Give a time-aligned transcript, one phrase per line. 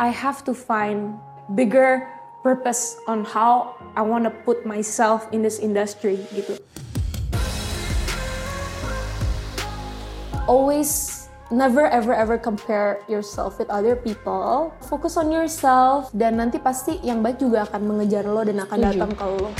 [0.00, 1.20] I have to find
[1.52, 2.08] bigger
[2.40, 6.56] purpose on how I want to put myself in this industry gitu.
[10.48, 11.20] Always
[11.52, 14.72] never ever ever compare yourself with other people.
[14.88, 19.12] Fokus on yourself dan nanti pasti yang baik juga akan mengejar lo dan akan datang
[19.12, 19.52] ke lo.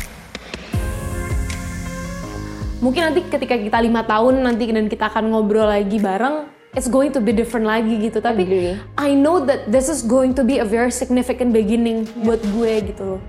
[2.80, 7.11] Mungkin nanti ketika kita lima tahun nanti dan kita akan ngobrol lagi bareng, it's going
[7.11, 8.23] to be different lagi gitu.
[8.23, 8.75] Tapi Agree.
[8.95, 13.02] I know that this is going to be a very significant beginning buat gue gitu
[13.16, 13.23] loh.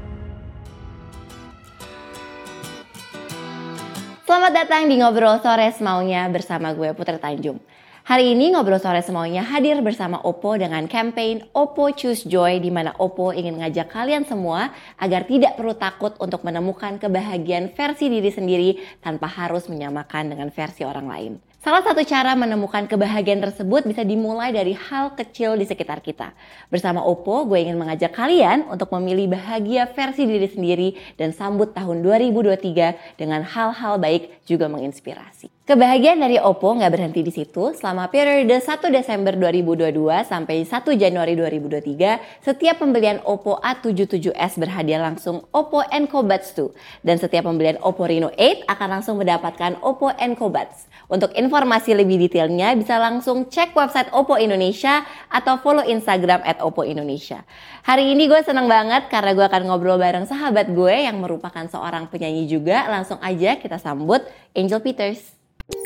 [4.30, 7.59] Selamat datang di Ngobrol Sore Semaunya bersama gue Putri Tanjung.
[8.08, 12.96] Hari ini Ngobrol Sore Semaunya hadir bersama Oppo dengan campaign Oppo Choose Joy di mana
[12.96, 18.70] Oppo ingin mengajak kalian semua agar tidak perlu takut untuk menemukan kebahagiaan versi diri sendiri
[19.04, 21.51] tanpa harus menyamakan dengan versi orang lain.
[21.61, 26.34] Salah satu cara menemukan kebahagiaan tersebut bisa dimulai dari hal kecil di sekitar kita.
[26.73, 32.01] Bersama Oppo, gue ingin mengajak kalian untuk memilih bahagia versi diri sendiri dan sambut tahun
[32.01, 35.60] 2023 dengan hal-hal baik juga menginspirasi.
[35.62, 37.70] Kebahagiaan dari Oppo nggak berhenti di situ.
[37.77, 39.93] Selama periode 1 Desember 2022
[40.26, 47.05] sampai 1 Januari 2023, setiap pembelian Oppo A77s berhadiah langsung Oppo Enco Buds 2.
[47.05, 50.90] Dan setiap pembelian Oppo Reno 8 akan langsung mendapatkan Oppo Enco Buds.
[51.05, 56.81] Untuk informasi lebih detailnya bisa langsung cek website Oppo Indonesia atau follow Instagram at Oppo
[56.81, 57.46] Indonesia.
[57.85, 62.09] Hari ini gue seneng banget karena gue akan ngobrol bareng sahabat gue yang merupakan seorang
[62.09, 62.90] penyanyi juga.
[62.90, 64.25] Langsung aja kita sambut
[64.57, 65.41] Angel Peters.
[65.72, 65.80] Hai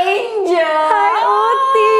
[0.00, 0.72] Angel.
[0.88, 1.92] Hai Uti.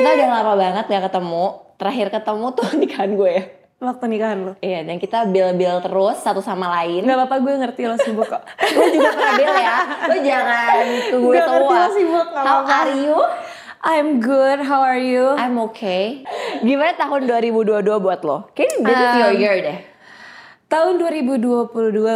[0.00, 1.46] Kita udah lama banget gak ketemu.
[1.76, 3.65] Terakhir ketemu tuh nikahan gue ya.
[3.76, 4.52] Waktu nikahan lo.
[4.58, 7.04] Iya, dan kita bil-bil terus satu sama lain.
[7.04, 8.40] Gak apa-apa gue ngerti lo sibuk kok.
[8.72, 9.76] Lo juga pernah bil ya.
[10.02, 10.74] Lo jangan
[11.04, 12.72] ke gue Gak ngerti lo sibuk, gak How apa-apa.
[12.82, 13.16] are you?
[13.84, 15.36] I'm good, how are you?
[15.36, 16.24] I'm okay.
[16.58, 18.48] Gimana tahun 2022 buat lo?
[18.50, 19.78] Kayaknya this is your Um, year deh.
[20.66, 21.68] Tahun 2022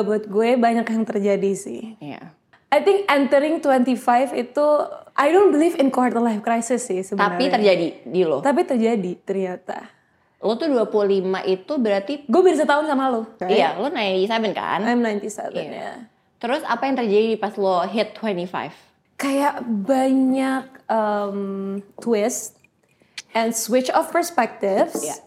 [0.03, 1.95] buat gue banyak yang terjadi sih.
[2.01, 2.35] Iya.
[2.71, 3.93] I think entering 25
[4.33, 4.67] itu
[5.13, 7.37] I don't believe in quarter life crisis sih sebenarnya.
[7.37, 8.41] Tapi terjadi di lo.
[8.41, 10.00] Tapi terjadi ternyata.
[10.41, 13.29] Lo tuh 25 itu berarti Gue beda setahun sama lo.
[13.39, 13.53] right?
[13.53, 14.81] Iya, lo 97 kan?
[14.83, 15.69] I'm 97 Iya.
[15.69, 15.93] ya.
[16.41, 18.73] Terus apa yang terjadi pas lo hit 25?
[19.15, 21.39] Kayak banyak um,
[21.97, 22.57] twist
[23.31, 24.97] and switch of perspectives.
[24.99, 25.21] Iya.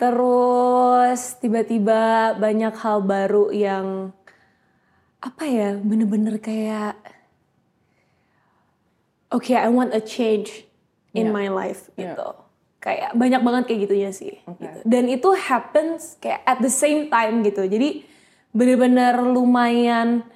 [0.00, 4.16] Terus tiba-tiba banyak hal baru yang
[5.20, 6.96] apa ya bener-bener kayak
[9.30, 10.64] okay I want a change
[11.12, 11.32] in Iya.
[11.32, 12.16] my life Iya.
[12.16, 12.28] gitu.
[12.82, 14.42] Kayak banyak banget kayak gitunya sih.
[14.44, 14.58] Oke.
[14.58, 14.78] gitu.
[14.82, 17.62] Dan itu happens kayak at the same time gitu.
[17.62, 18.02] Jadi
[18.50, 20.26] bener-bener lumayan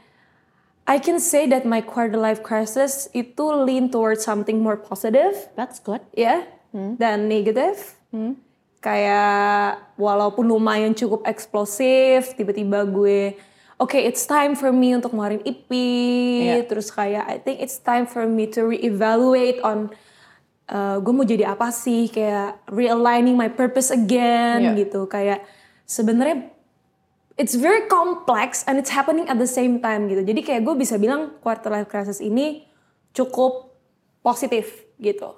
[0.87, 5.83] I can say that my quarter life crisis itu lean towards something more positive That's
[5.83, 5.99] good.
[6.15, 7.99] ya dan negatif
[8.79, 13.35] kayak walaupun lumayan cukup eksplosif tiba-tiba gue
[13.77, 15.67] oke it's time for me untuk ngeluarin EP
[16.47, 16.69] Iya.
[16.69, 19.91] terus kayak I think it's time for me to reevaluate on
[20.69, 24.87] uh, gue mau jadi apa sih kayak realigning my purpose again Iya.
[24.87, 25.43] gitu kayak
[25.87, 26.51] sebenarnya
[27.37, 30.25] it's very complex and it's happening at the same time gitu.
[30.25, 32.65] Jadi kayak gue bisa bilang quarter life crisis ini
[33.13, 33.77] cukup
[34.25, 35.37] positif gitu.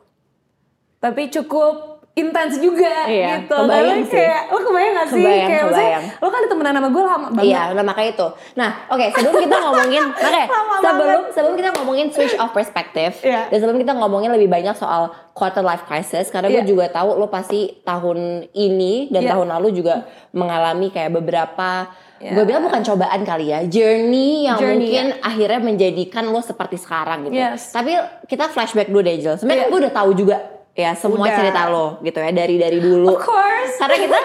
[0.98, 3.54] Tapi cukup intens juga Iya, gitu.
[3.54, 4.18] kebayang Karena sih.
[4.18, 5.22] kayak lo kebayang gak sih?
[5.22, 6.04] Kebayang, kayak kebayang.
[6.18, 7.46] lo kan temenan sama gue lama banget.
[7.46, 8.26] Iya, nah makanya itu.
[8.52, 13.46] Nah, oke, sebelum kita ngomongin, oke, Lama sebelum sebelum kita ngomongin switch of perspective, Iya.
[13.46, 16.66] dan sebelum kita ngomongin lebih banyak soal quarter life crisis, karena gue Iya.
[16.66, 18.18] juga tahu lo pasti tahun
[18.50, 19.30] ini dan Iya.
[19.32, 19.94] tahun lalu juga
[20.32, 21.86] mengalami kayak beberapa
[22.18, 22.34] Iya.
[22.34, 27.30] Gue bilang bukan cobaan kali ya, journey yang Journey, mungkin akhirnya menjadikan lo seperti sekarang
[27.30, 27.38] gitu.
[27.38, 27.70] Yes.
[27.70, 27.94] Tapi
[28.26, 29.38] kita flashback dulu deh, Jel.
[29.38, 29.70] Sebenarnya Iya.
[29.70, 30.36] gue udah tahu juga
[30.78, 31.34] ya semua Udah.
[31.34, 33.10] cerita lo gitu ya dari dari dulu.
[33.10, 33.74] Of course.
[33.82, 34.18] Karena kita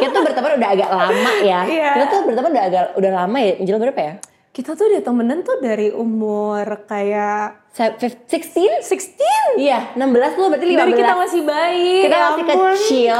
[0.00, 1.60] kita tuh berteman udah agak lama ya.
[1.68, 1.90] Iya.
[2.00, 3.52] Kita tuh berteman udah agak udah lama ya.
[3.60, 4.14] Angel berapa ya?
[4.48, 8.82] Kita tuh udah temenan tuh dari umur kayak Se- fif- 16?
[8.82, 9.60] 16.
[9.60, 10.80] Iya, 16 lu berarti 15.
[10.82, 11.94] Dari kita masih bayi.
[12.08, 12.72] Kita ya masih ampun.
[12.74, 13.18] kecil.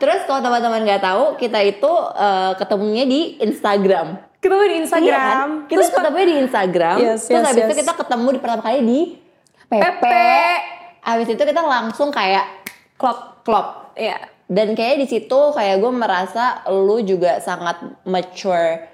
[0.00, 4.18] Terus kalau teman-teman nggak tahu, kita itu eh, ketemunya di Instagram.
[4.40, 5.04] Kita di Instagram.
[5.04, 5.50] Iya kan?
[5.68, 6.96] Kita Terus ketemunya di Instagram.
[6.96, 7.80] Yes, terus yes, habis itu yes.
[7.84, 9.00] kita ketemu di pertama kali di
[9.68, 9.82] PP.
[9.84, 10.04] PP.
[11.02, 12.44] Habis itu kita langsung kayak
[12.94, 13.40] Klop.
[13.42, 13.92] klop.
[13.94, 14.20] Iya.
[14.44, 18.90] Dan kayaknya di situ kayak gue merasa lu juga sangat mature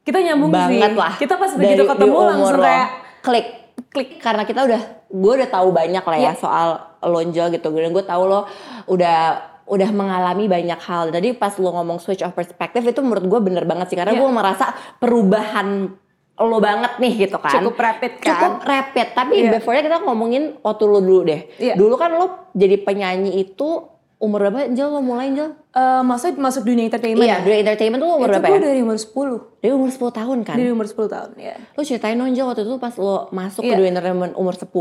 [0.00, 0.96] Kita nyambung banget sih.
[0.96, 1.12] lah.
[1.14, 2.64] Kita pas begitu ketemu langsung lo.
[2.64, 2.88] kayak
[3.20, 3.48] klik.
[3.88, 4.10] klik.
[4.18, 6.32] karena kita udah gue udah tahu banyak lah ya Iya.
[6.34, 6.68] soal
[7.00, 8.44] lonjol gitu dan gue tahu lo
[8.86, 9.18] udah
[9.64, 13.62] udah mengalami banyak hal jadi pas lo ngomong switch of perspective itu menurut gue bener
[13.62, 14.20] banget sih karena Iya.
[14.20, 14.66] gue merasa
[14.98, 15.92] perubahan
[16.40, 18.30] lo banget nih gitu kan Cukup rapid kan?
[18.30, 19.50] cukup rapid tapi Iya.
[19.52, 21.74] beforenya kita ngomongin waktu lo dulu deh Iya.
[21.74, 25.54] dulu kan lo jadi penyanyi itu umur berapa Jel lo mulai Jel?
[25.70, 27.44] Eh, maksudnya masuk dunia entertainment Iya, ya?
[27.46, 28.58] dunia entertainment tuh umur Itu berapa ya?
[28.66, 29.62] dari umur 10.
[29.62, 30.56] Dari umur 10 tahun kan?
[30.58, 31.54] Dari umur 10 tahun, ya.
[31.70, 33.78] Lo ceritain dong waktu itu pas lo masuk ke Iya.
[33.78, 34.74] dunia entertainment umur 10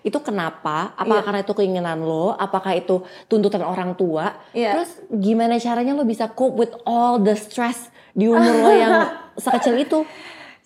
[0.00, 0.96] itu kenapa?
[0.96, 1.26] Apakah Iya.
[1.28, 2.32] karena itu keinginan lo?
[2.32, 4.32] Apakah itu tuntutan orang tua?
[4.50, 4.72] Iya.
[4.74, 8.94] Terus gimana caranya lo bisa cope with all the stress di umur lo yang
[9.36, 10.08] sekecil itu?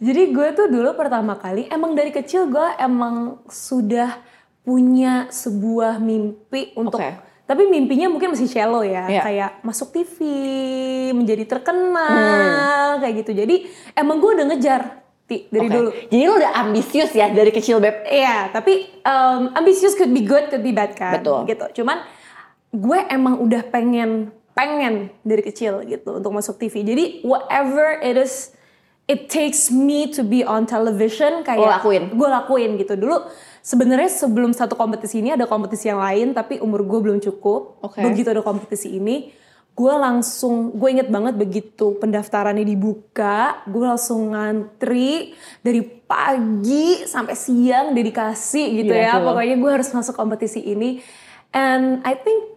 [0.02, 4.18] Jadi gue tuh dulu pertama kali, emang dari kecil gue emang sudah
[4.64, 6.98] punya sebuah mimpi untuk...
[6.98, 7.32] Oke.
[7.44, 9.20] Tapi mimpinya mungkin masih shallow ya, Iya.
[9.20, 10.16] kayak masuk TV,
[11.12, 13.36] menjadi terkenal, kayak gitu.
[13.36, 15.76] Jadi emang gue udah ngejar Ti, dari Oke.
[15.76, 15.90] dulu.
[16.08, 18.08] Jadi lo udah ambisius ya dari kecil Beb?
[18.08, 21.20] Iya, tapi um, ambisius could be good, could be bad kan.
[21.20, 21.44] Betul.
[21.48, 21.80] Gitu.
[21.80, 22.00] Cuman
[22.72, 26.80] gue emang udah pengen pengen dari kecil gitu untuk masuk TV.
[26.80, 28.53] Jadi whatever it is
[29.04, 32.12] it takes me to be on television kayak Lo lakuin?
[32.12, 32.96] Gue lakuin gitu.
[32.96, 33.28] Dulu
[33.60, 37.84] sebenarnya sebelum satu kompetisi ini ada kompetisi yang lain tapi umur gue belum cukup.
[37.84, 38.00] Oke.
[38.00, 45.34] Begitu ada kompetisi ini gue langsung gue inget banget begitu pendaftarannya dibuka gue langsung ngantri
[45.66, 49.34] dari pagi sampai siang dedikasi gitu Gila ya lo.
[49.34, 51.02] pokoknya gue harus masuk kompetisi ini
[51.50, 52.54] and I think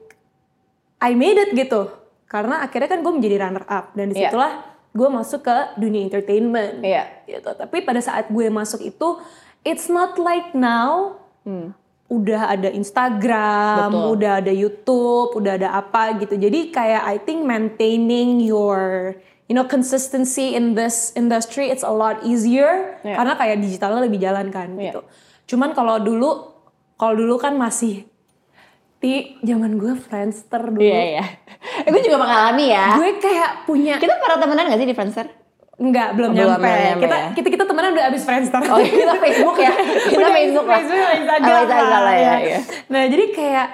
[1.02, 1.90] I made it gitu
[2.30, 4.14] karena akhirnya kan gue menjadi runner up dan Iya.
[4.14, 4.54] di situlah
[4.98, 7.22] gue masuk ke dunia entertainment Iya.
[7.30, 9.22] gitu tapi pada saat gue masuk itu
[9.62, 11.14] it's not like now
[12.08, 14.08] udah ada Instagram, Betul.
[14.16, 16.40] udah ada YouTube, udah ada apa gitu.
[16.40, 19.12] Jadi kayak I think maintaining your
[19.48, 23.16] you know consistency in this industry it's a lot easier Iya.
[23.16, 24.92] karena kayak digitalnya lebih jalan kan Iya.
[24.92, 25.02] gitu.
[25.56, 26.52] Cuman kalau dulu
[26.96, 28.08] kalau dulu kan masih
[28.98, 30.82] di zaman gue Friendster dulu.
[30.82, 31.26] Iya, iya.
[31.86, 32.98] Eh, gue juga mengalami ya.
[32.98, 35.28] Gue kayak punya Kita pernah temenan gak sih di Friendster?
[35.78, 36.66] Enggak, belum, Belum nyampe.
[36.66, 37.28] nyampe Kita, ya?
[37.38, 38.62] kita kita temenan udah abis Friendster.
[38.66, 39.74] Oh, kita Facebook ya.
[40.10, 40.80] Kita Udah Facebook lah.
[40.82, 42.36] Facebook Instagram, Instagram lah, ya, ya.
[42.42, 42.60] ya.
[42.90, 43.68] Nah, jadi kayak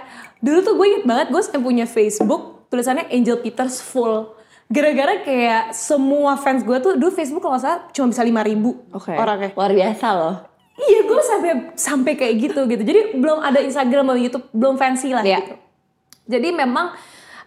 [0.44, 4.36] dulu tuh gue inget banget gue sampai punya Facebook tulisannya Angel Peters full.
[4.68, 8.70] Gara-gara kayak semua fans gue tuh dulu Facebook kalau nggak salah cuma bisa 5 ribu
[8.92, 9.16] Oke.
[9.16, 9.50] orangnya.
[9.56, 10.36] Luar biasa loh.
[10.74, 12.82] Iya, gue sampai sampai kayak gitu gitu.
[12.82, 15.40] Jadi belum ada Instagram atau YouTube, belum fancy lah Iya.
[15.40, 15.54] gitu.
[16.26, 16.98] Jadi memang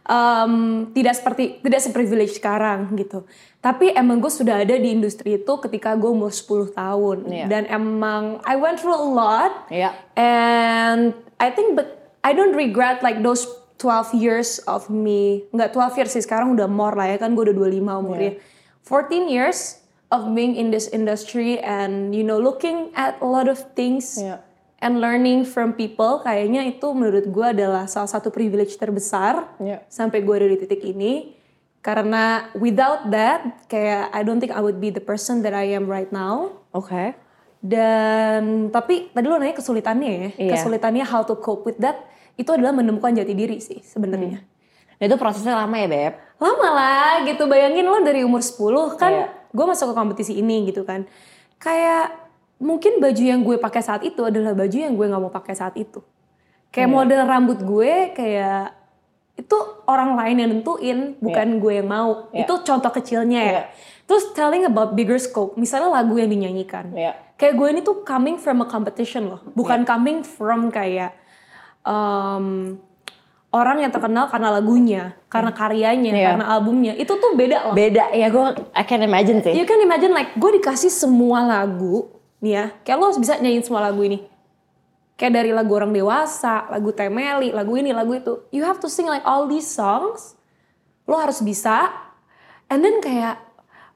[0.06, 0.54] em,
[0.94, 3.26] tidak seperti tidak seprivilege sekarang gitu.
[3.58, 7.46] Tapi emang gue sudah ada di industri itu ketika gue umur 10 tahun Iya.
[7.50, 9.90] dan emang I went through a lot Iya.
[10.14, 11.10] and
[11.42, 13.42] I think but I don't regret like those
[13.82, 15.44] 12 years of me.
[15.50, 18.38] Enggak 12 years sih sekarang udah more lah ya kan gue udah 25 umurnya.
[18.86, 23.58] 14 years of being in this industry and you know looking at a lot of
[23.74, 24.38] things Iya.
[24.78, 29.82] and learning from people kayaknya itu menurut gue adalah salah satu privilege terbesar Iya.
[29.88, 31.34] sampai gue ada di titik ini
[31.82, 35.86] karena without that kayak I don't think I would be the person that I am
[35.86, 37.14] right now Oke.
[37.62, 40.52] dan tapi tadi lo nanya kesulitannya ya Iya.
[40.54, 42.06] kesulitannya how to cope with that
[42.36, 44.42] itu adalah menemukan jati diri sih sebenarnya
[44.96, 46.12] Nah itu prosesnya lama ya Beb?
[46.40, 49.26] lama lah gitu bayangin lo dari umur 10 kan Iya.
[49.56, 51.08] Gue masuk ke kompetisi ini gitu kan.
[51.56, 52.12] Kayak
[52.60, 55.72] mungkin baju yang gue pakai saat itu adalah baju yang gue nggak mau pakai saat
[55.80, 56.04] itu.
[56.68, 58.76] Kayak model rambut gue kayak
[59.36, 59.56] itu
[59.88, 62.28] orang lain yang nentuin bukan gue yang mau.
[62.32, 62.44] Iya.
[62.44, 63.52] itu contoh kecilnya ya.
[63.52, 63.64] Iya.
[64.06, 66.92] terus telling about bigger scope misalnya lagu yang dinyanyikan.
[66.92, 67.16] Iya.
[67.36, 69.40] kayak gue ini tuh coming from a competition loh.
[69.52, 71.16] Bukan coming from kayak
[71.84, 72.76] um,
[73.56, 76.26] orang yang terkenal karena lagunya karena karyanya Iya.
[76.36, 76.92] karena albumnya.
[76.92, 77.74] Itu tuh beda loh.
[77.74, 78.12] Beda.
[78.12, 78.44] Ya gue
[78.76, 79.56] I can imagine sih.
[79.56, 82.64] you can imagine like gue dikasih semua lagu nih ya.
[82.84, 84.20] Kayak lo bisa nyanyiin semua lagu ini.
[85.16, 88.44] Kayak dari lagu orang dewasa lagu temeli lagu ini lagu itu.
[88.52, 90.36] You have to sing like all these songs.
[91.08, 91.88] Lo harus bisa.
[92.68, 93.40] And then kayak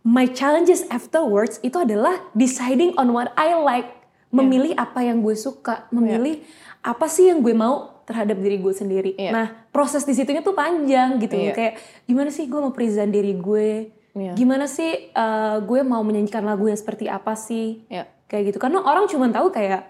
[0.01, 4.01] my challenges afterwards itu adalah deciding on what I like.
[4.31, 5.91] Memilih apa yang gue suka.
[5.91, 6.41] Memilih
[6.81, 9.31] apa sih yang gue mau terhadap diri gue sendiri Iya.
[9.31, 11.53] nah proses di situnya tuh panjang gitu Iya.
[11.53, 14.33] kayak gimana sih gue mau present diri gue Iya.
[14.35, 18.09] gimana sih eh, gue mau menyanyikan lagu yang seperti apa sih Iya.
[18.27, 19.87] kayak gitu karena orang cuma tahu kayak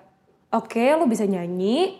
[0.50, 1.96] oke lo bisa nyanyi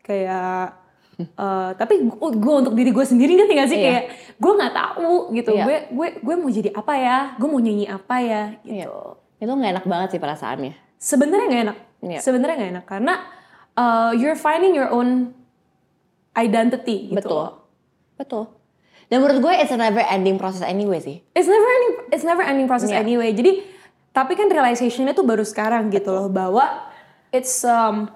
[0.00, 0.80] kayak
[1.14, 3.86] eh, tapi gue, untuk diri gue sendiri kan tinggal sih Iya.
[3.86, 4.04] kayak
[4.34, 5.64] gue nggak tahu gitu Iya.
[5.64, 9.72] gue gue gue mau jadi apa ya gue mau nyanyi apa ya gitu Itu nggak
[9.76, 10.72] enak banget sih perasaannya.
[10.96, 12.18] sebenarnya nggak enak Iya.
[12.20, 13.14] sebenarnya nggak enak karena
[13.74, 15.32] uh, you're finding your own
[16.32, 17.44] identity gitu Betul.
[18.14, 18.44] Betul.
[19.06, 21.20] Dan menurut gue it's a never ending process anyway sih.
[21.32, 23.04] it's never ending it's never ending process Iya.
[23.04, 23.62] anyway jadi
[24.10, 26.88] tapi kan realizationnya tuh baru sekarang gitu loh bahwa
[27.30, 28.06] it's um,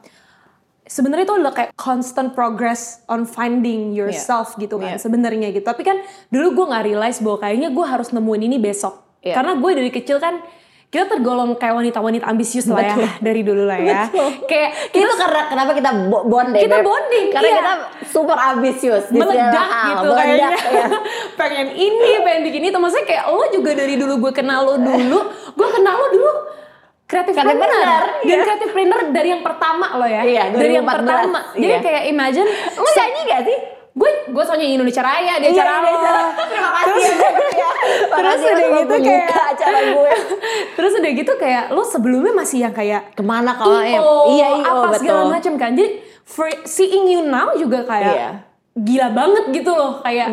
[0.87, 5.03] sebenarnya itu adalah kayak constant progress on finding yourself gitu kan Yeah.
[5.03, 5.63] sebenarnya gitu.
[5.63, 6.01] Tapi kan
[6.31, 9.05] dulu gue nggak realize bahwa kayaknya gue harus nemuin ini besok.
[9.21, 9.37] Yeah.
[9.37, 10.41] Karena gue dari kecil kan
[10.89, 14.09] kita tergolong kayak wanita-wanita ambisius lah ya dari dulu lah ya.
[14.49, 16.89] Kayak itu karena kenapa kita bo- bonding Kita Beb?
[16.89, 17.57] bonding, karena iya.
[17.61, 17.73] kita
[18.09, 20.49] super ambisius meledak hal, gitu meledak, kayaknya
[20.81, 20.87] ya.
[21.37, 25.19] pengen ini pengen bikin itu maksudnya kayak lo juga dari dulu gue kenal lo dulu
[25.53, 26.33] gue kenal lo dulu
[27.05, 28.45] kreatif planner planner, dan iya.
[28.45, 31.85] kreatif planner dari yang pertama lo ya Iya, dari yang 2014, pertama jadi iya.
[31.85, 33.59] kayak imagine Lu nyanyi gak sih?
[33.91, 36.23] Gue gue soalnya Indonesia Raya di Iya, acara di lo acara.
[36.39, 37.71] Terima kasih ya, Beb, ya.
[38.09, 40.13] terus Makasih udah gitu kayak acara gue.
[40.77, 44.87] terus udah gitu kayak lo sebelumnya masih yang kayak Ke mana kalau Iya, iya, apa
[44.89, 45.01] betul.
[45.01, 45.89] segala macam kan jadi
[46.23, 48.31] for seeing you now juga kayak Iya.
[48.77, 50.27] gila banget gitu loh kayak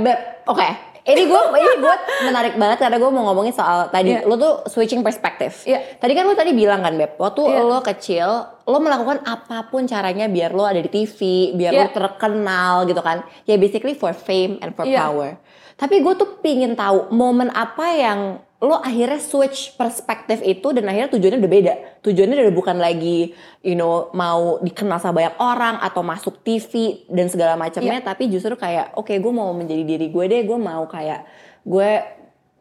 [0.46, 0.68] oke.
[1.06, 1.96] Ini gue ini gue
[2.26, 4.26] menarik banget karena gue mau ngomongin soal tadi Iya.
[4.26, 5.62] lo tuh switching perspektif.
[5.62, 6.02] Iya.
[6.02, 7.62] Tadi kan lo tadi bilang kan Beb, waktu Iya.
[7.62, 8.30] lo kecil,
[8.66, 11.18] lo melakukan apa pun caranya biar lo ada di TV,
[11.54, 11.94] biar lo Iya.
[11.94, 13.22] terkenal gitu kan.
[13.46, 15.06] Ya basically for fame and for Iya.
[15.06, 15.38] power.
[15.78, 18.20] Tapi gue tuh pingin tahu momen apa yang
[18.66, 21.74] lo akhirnya switch perspektif itu dan akhirnya tujuannya udah beda.
[22.02, 23.32] Tujuannya udah bukan lagi
[23.62, 28.06] you know mau dikenal sama banyak orang atau masuk TV dan segala macamnya, Iya.
[28.06, 31.24] tapi justru kayak oke gue mau menjadi diri gue deh, gue mau kayak
[31.62, 31.90] gue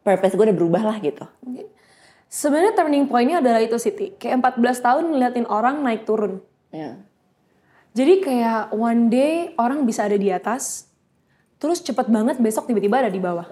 [0.05, 1.25] purpose gue udah berubah lah gitu.
[2.29, 4.13] Sebenarnya turning pointnya adalah itu Siti.
[4.19, 6.43] Kayak 14 tahun ngeliatin orang naik turun.
[6.75, 6.99] Ya.
[7.95, 10.91] Jadi kayak one day orang bisa ada di atas,
[11.63, 13.47] terus cepet banget besok tiba-tiba ada di bawah.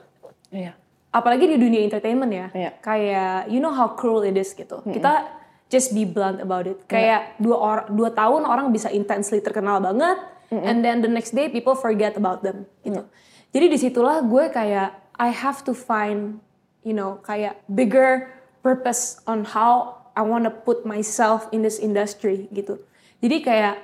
[0.51, 0.75] Iya.
[1.13, 2.47] Apalagi di dunia entertainment ya.
[2.57, 2.71] Iya.
[2.81, 4.81] Kayak you know how cruel it is gitu.
[4.81, 5.29] Kita
[5.69, 6.81] just be blunt about it.
[6.89, 10.17] Kayak dua orang dua tahun orang bisa intensely terkenal banget,
[10.49, 13.05] and then the next day people forget about them gitu.
[13.53, 16.41] Jadi di situlah gue kayak I have to find
[16.81, 18.33] you know kayak bigger
[18.65, 22.81] purpose on how I wanna put myself in this industry gitu.
[23.21, 23.75] Jadi kayak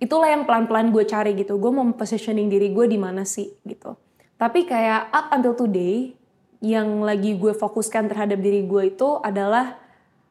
[0.00, 1.60] itulah yang pelan-pelan gue cari gitu.
[1.60, 3.96] Gue mau positioning diri gue di mana sih gitu.
[4.40, 6.16] Tapi kayak up until today
[6.60, 9.80] yang lagi gue fokuskan terhadap diri gue itu adalah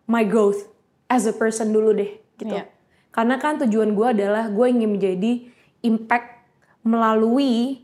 [0.05, 0.69] my growth
[1.09, 2.53] as a person dulu deh gitu.
[2.53, 2.69] Iya.
[3.09, 5.49] Karena kan tujuan gue adalah gue ingin menjadi
[5.81, 6.45] impact
[6.85, 7.83] melalui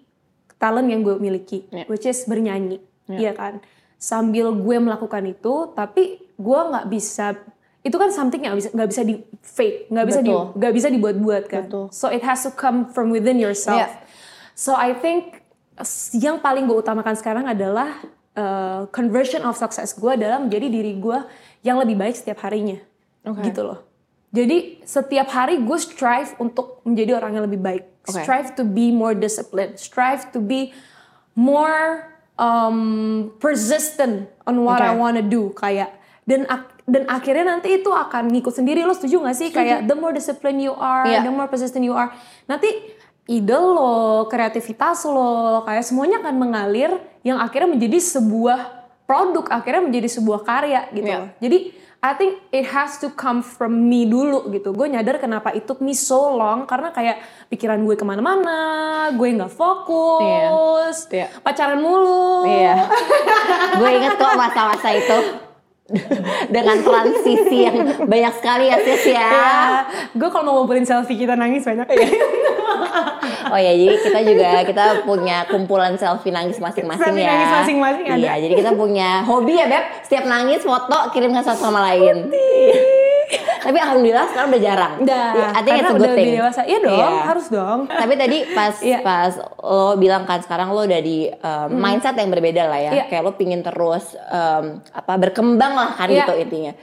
[0.62, 1.86] talent yang gue miliki, Iya.
[1.90, 2.80] which is bernyanyi,
[3.12, 3.60] iya kan.
[4.00, 7.36] Sambil gue melakukan itu, tapi gue nggak bisa
[7.86, 11.44] itu kan something yang bisa nggak bisa di fake, nggak bisa di nggak bisa dibuat-buat
[11.46, 11.70] kan.
[11.70, 11.86] Betul.
[11.94, 13.78] So it has to come from within yourself.
[13.78, 13.90] Iya.
[14.58, 15.46] So I think
[16.16, 18.00] yang paling gue utamakan sekarang adalah
[18.36, 21.18] uh, conversion of success gue adalah menjadi diri gue
[21.66, 22.78] yang lebih baik setiap harinya,
[23.26, 23.42] Oke.
[23.48, 23.80] gitu loh.
[24.36, 28.22] Jadi setiap hari gue strive untuk menjadi orang yang lebih baik, Oke.
[28.22, 30.76] strive to be more disciplined, strive to be
[31.34, 35.00] more um, persistent on what I Oke.
[35.00, 35.92] wanna do kayak
[36.26, 36.46] dan
[36.86, 40.62] dan akhirnya nanti itu akan ngikut sendiri lo setuju gak sih kayak the more disciplined
[40.62, 41.26] you are Iya.
[41.26, 42.14] the more persistent you are
[42.46, 42.70] nanti
[43.26, 46.92] ide lo kreativitas lo kayak semuanya akan mengalir
[47.26, 48.60] yang akhirnya menjadi sebuah
[49.10, 51.18] produk akhirnya menjadi sebuah karya gitu Iya.
[51.22, 51.58] loh jadi
[52.06, 54.78] I think it has to come from me dulu gitu.
[54.78, 57.18] Gue nyadar kenapa it took me so long karena kayak
[57.50, 61.34] pikiran gue ke mana-mana, gue nggak fokus, Iya.
[61.42, 62.46] pacaran mulu.
[62.46, 62.86] Iya.
[63.82, 65.18] gue inget kok masa-masa itu
[66.56, 67.78] dengan transisi yang
[68.10, 69.30] banyak sekali ya sis ya.
[69.30, 69.62] Ya,
[70.18, 71.86] gue kalau mau ngumpulin selfie kita nangis banyak.
[73.46, 77.30] Oh ya, jadi kita juga kita punya kumpulan selfie nangis masing-masing Selfie ya.
[77.38, 78.18] nangis masing-masing ada.
[78.18, 79.86] Iya, jadi kita punya hobi ya beb.
[80.02, 82.34] Setiap nangis foto kirimkan satu sama lain.
[83.66, 84.94] Tapi alhamdulillah sekarang udah jarang.
[85.02, 86.28] Udah, Ya, I think karena it's a udah thing.
[86.38, 86.62] dewasa.
[86.64, 87.10] Iya dong, Iya.
[87.26, 87.80] harus dong.
[87.90, 89.00] Tapi tadi pas Iya.
[89.02, 92.92] pas lo bilang kan sekarang lo udah di um, mindset yang berbeda lah ya.
[92.94, 93.04] Iya.
[93.10, 96.24] Kayak lo pingin terus um, apa berkembang lah kan Iya.
[96.24, 96.74] gitu intinya.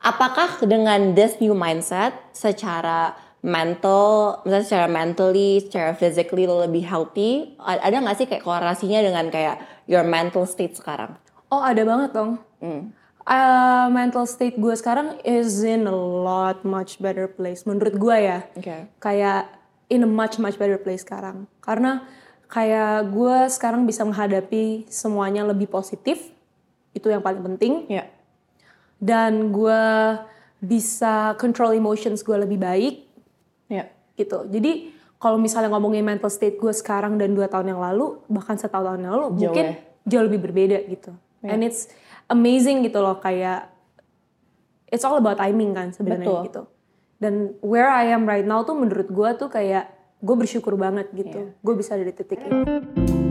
[0.00, 7.54] Apakah dengan this new mindset secara mental, misalnya secara mentally, secara physically lo lebih healthy,
[7.60, 11.14] ada nggak sih kayak korelasinya dengan kayak your mental state sekarang?
[11.48, 12.40] Oh ada banget dong.
[12.58, 12.90] Hmm.
[13.24, 18.44] Uh, mental state gue sekarang is in a lot much better place menurut gue ya.
[18.52, 18.84] Oke.
[19.00, 19.48] Kayak
[19.88, 21.48] in a much much better place sekarang.
[21.64, 22.04] Karena
[22.52, 26.36] kayak gue sekarang bisa menghadapi semuanya lebih positif.
[26.92, 27.88] Itu yang paling penting.
[27.88, 28.12] Ya.
[29.00, 29.82] Dan gue
[30.60, 32.94] bisa control emotions gue lebih baik
[33.68, 33.88] Ya.
[34.16, 34.44] gitu.
[34.48, 38.76] Jadi kalau misalnya ngomongin mental state gue sekarang dan dua tahun yang lalu, bahkan satu
[38.84, 39.76] tahun yang lalu, Jauh mungkin ya.
[40.04, 41.16] jauh lebih berbeda gitu.
[41.44, 41.88] And it's
[42.28, 43.68] amazing gitu loh kayak
[44.88, 46.62] it's all about timing kan sebenarnya gitu.
[47.18, 49.90] Dan where I am right now tuh menurut gue tuh kayak
[50.20, 51.52] gue bersyukur banget gitu.
[51.52, 51.58] Iya.
[51.60, 53.23] Gue bisa ada di titik ini.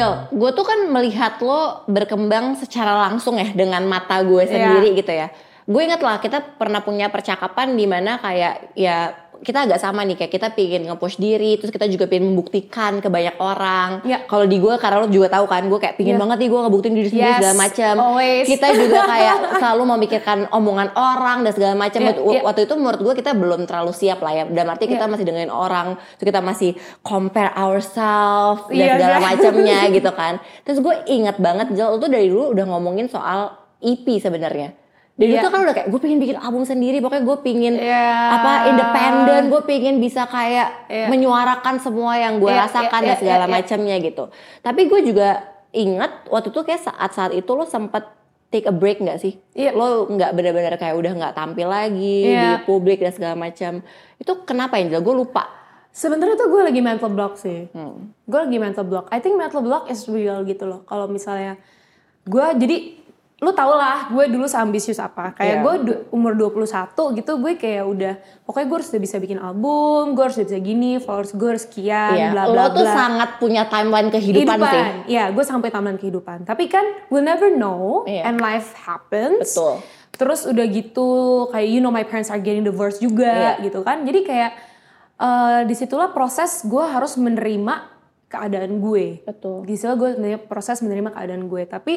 [0.00, 5.12] Jel, gue tuh kan melihat lo berkembang secara langsung ya dengan mata gue sendiri gitu
[5.12, 5.28] ya.
[5.68, 10.14] Gue inget lah kita pernah punya percakapan di mana kayak ya kita agak sama nih
[10.14, 14.04] kayak kita pingin nge-push diri terus kita juga pingin membuktikan ke banyak orang.
[14.04, 14.20] Ya.
[14.22, 16.20] Kalau di gue karena lo juga tahu kan gue kayak pingin Ya.
[16.20, 17.94] banget nih gue ngebuktiin diri sendiri Yes, segala macam.
[18.42, 21.98] Kita juga kayak selalu memikirkan omongan orang dan segala macam.
[21.98, 22.40] Ya, Waktu- ya.
[22.42, 24.44] Waktu itu menurut gue kita belum terlalu siap lah ya.
[24.44, 25.10] Dan arti kita Ya.
[25.10, 26.70] masih dengerin orang, terus kita masih
[27.00, 29.24] compare ourselves dan Iya, segala iya.
[29.24, 30.34] macamnya gitu kan.
[30.62, 34.76] Terus gue inget banget Jel, tuh dari dulu udah ngomongin soal EP sebenarnya.
[35.20, 35.44] Dari dulu Iya.
[35.44, 38.08] tuh kan udah kayak gue pengen bikin album sendiri, pokoknya gue pengen Iya.
[38.32, 41.12] apa independen, gue pengen bisa kayak Iya.
[41.12, 43.52] menyuarakan semua yang gue Iya, rasakan iya, dan iya, segala iya.
[43.52, 44.24] macamnya gitu.
[44.64, 45.28] Tapi gue juga
[45.70, 48.08] inget waktu itu kayak saat-saat itu lo sempet
[48.48, 49.36] take a break nggak sih?
[49.52, 49.76] Iya.
[49.76, 52.64] Lo nggak benar-benar kayak udah nggak tampil lagi di Iya.
[52.64, 53.84] publik dan segala macam.
[54.16, 55.04] Itu kenapa Angel?
[55.04, 55.52] Gue lupa.
[55.92, 57.68] Sebenarnya tuh gue lagi mental block sih.
[57.76, 58.08] Hmm.
[58.24, 59.12] Gue lagi mental block.
[59.12, 60.80] I think mental block is real gitu loh.
[60.88, 61.60] Kalau misalnya
[62.24, 62.76] gue jadi
[63.40, 65.32] lu tau lah gue dulu seambisius apa.
[65.32, 69.38] Kayak gue du- umur 21 gitu gue kayak udah pokoknya gue harus udah bisa bikin
[69.38, 72.28] album, gue harus udah bisa gini, followers gue harus sekian, Iya.
[72.30, 72.92] bla Lo bla tuh bla.
[72.92, 74.84] sangat punya timeline kehidupan, sih.
[75.10, 76.44] Iya, gue sampai taman kehidupan.
[76.44, 78.28] Tapi kan we'll never know Iya.
[78.28, 79.50] and life happens.
[79.50, 79.80] Betul.
[80.12, 81.08] Terus udah gitu
[81.48, 83.64] kayak you know my parents are getting divorced juga Iya.
[83.64, 84.04] gitu kan.
[84.04, 84.52] Jadi kayak
[85.16, 87.88] eh di situlah proses gue harus menerima
[88.26, 89.20] keadaan gue.
[89.22, 89.64] Betul.
[89.64, 90.10] Di situlah gue
[90.42, 91.64] proses menerima keadaan gue.
[91.64, 91.94] Tapi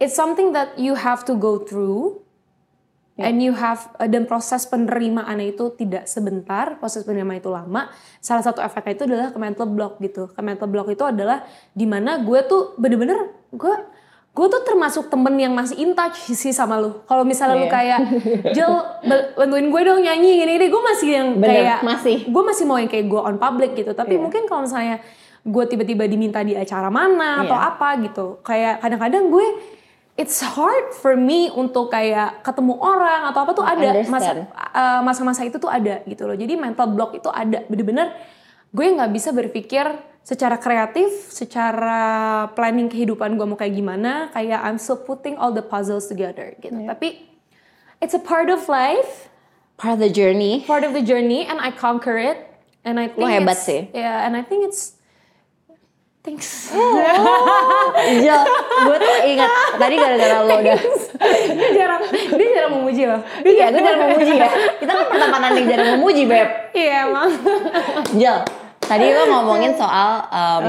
[0.00, 2.24] it's something that you have to go through.
[3.20, 7.92] And you have eh, dan proses penerimaannya itu tidak sebentar, proses penerimaan itu lama.
[8.16, 10.32] Salah satu efeknya itu adalah ke mental block gitu.
[10.32, 13.74] Ke mental block itu adalah di mana gue tuh bener-bener gue
[14.30, 17.04] gue tuh termasuk temen yang masih in touch sih sama lu.
[17.04, 17.74] Kalau misalnya lu Iya.
[17.74, 17.98] kayak
[18.56, 18.72] Jel
[19.04, 22.16] ba- bantuin gue dong nyanyi gini-gini, gue masih yang Bener, kayak masih.
[22.24, 23.92] gue masih mau yang kayak gue on public gitu.
[23.92, 24.22] Tapi Iya.
[24.22, 24.96] mungkin kalau misalnya
[25.42, 27.68] gue tiba-tiba diminta di acara mana atau Iya.
[27.68, 29.46] apa gitu, kayak kadang-kadang gue
[30.20, 34.40] it's hard for me untuk kayak ketemu orang atau apa tuh ada masa Understand.
[34.52, 36.36] uh, masa-masa itu tuh ada gitu loh.
[36.36, 38.12] Jadi mental block itu ada bener-bener
[38.70, 39.88] gue nggak bisa berpikir
[40.20, 41.98] secara kreatif, secara
[42.52, 44.28] planning kehidupan gue mau kayak gimana.
[44.30, 46.76] Kayak I'm still putting all the puzzles together gitu.
[46.76, 46.92] Iya.
[46.92, 47.24] Tapi
[47.98, 49.32] it's a part of life,
[49.80, 50.60] Part of the journey.
[50.68, 52.36] part of the journey, and I conquer it.
[52.84, 53.80] And I think Lo hebat it's- sih.
[53.96, 54.99] Yeah, and I think it's
[56.20, 56.70] thanks.
[58.22, 58.42] Jel,
[58.80, 60.76] gue tuh ingat tadi gara-gara lo udah dia
[61.74, 63.20] jarang dia jarang memuji loh.
[63.40, 64.48] Dia Iya, gue jarang memuji ya.
[64.76, 66.48] Kita kan pertemanan yang jarang memuji, Beb.
[66.72, 67.28] Iya emang.
[68.12, 68.38] Jel,
[68.78, 70.64] tadi lo ngomongin soal um,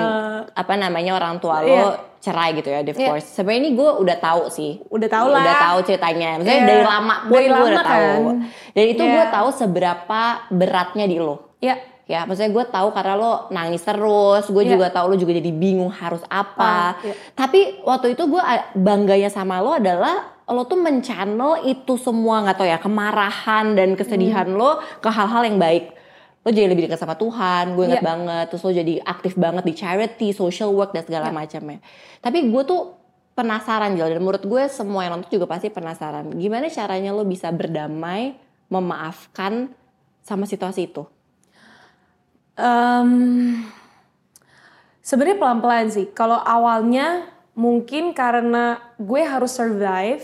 [0.47, 1.67] apa namanya orang tua lo.
[1.67, 1.85] Iya.
[2.21, 3.25] cerai gitu ya, divorce.
[3.33, 4.77] Sebenarnya ini gue udah tahu sih.
[4.87, 5.41] Udah tahu lah.
[5.41, 6.37] Udah tahu ceritanya.
[6.37, 6.69] Maksudnya Iya.
[6.69, 8.13] dari lama pun Dari gue udah lama tahu.
[8.21, 8.37] kan.
[8.71, 9.09] Dan itu Iya.
[9.09, 10.21] gue tahu seberapa
[10.53, 11.57] beratnya di lo.
[11.57, 11.81] Ya.
[12.05, 14.75] Ya, maksudnya gue tahu karena lo nangis terus, gue Iya.
[14.75, 16.97] juga tahu lo juga jadi bingung harus apa.
[16.97, 17.13] Ah, iya.
[17.31, 22.57] Tapi waktu itu gue a- bangganya sama lo adalah lo tuh menchannel itu semua nggak
[22.57, 24.57] tau ya kemarahan dan kesedihan Hmm.
[24.57, 25.95] lo ke hal-hal yang baik.
[26.41, 28.09] Lo jadi lebih dekat sama Tuhan, gue inget Iya.
[28.09, 28.45] banget.
[28.49, 31.37] Terus lo jadi aktif banget di charity, social work dan segala Iya.
[31.37, 31.79] macamnya.
[32.19, 32.97] Tapi gue tuh
[33.31, 36.27] penasaran Jel dan menurut gue semua yang nonton juga pasti penasaran.
[36.33, 38.35] Gimana caranya lo bisa berdamai,
[38.67, 39.71] memaafkan
[40.19, 41.07] sama situasi itu?
[42.55, 43.11] Em,
[45.01, 46.07] Sebenarnya pelan-pelan sih.
[46.13, 47.25] Kalau awalnya
[47.57, 50.23] mungkin karena gue harus survive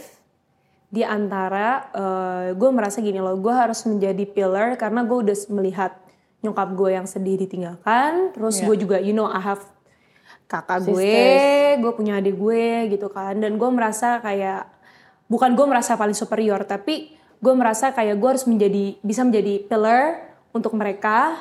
[0.87, 5.91] di antara eh, gue merasa gini loh, gue harus menjadi pillar karena gue udah melihat
[6.39, 8.65] nyokap gue yang sedih ditinggalkan, terus Iya.
[8.69, 9.65] gue juga you know I have
[10.47, 11.81] kakak gue, Sisters.
[11.83, 14.69] gue punya adik gue gitu kan, dan gue merasa kayak
[15.27, 17.11] bukan gue merasa paling superior, tapi
[17.43, 21.35] gue merasa kayak gue harus menjadi bisa menjadi pillar untuk mereka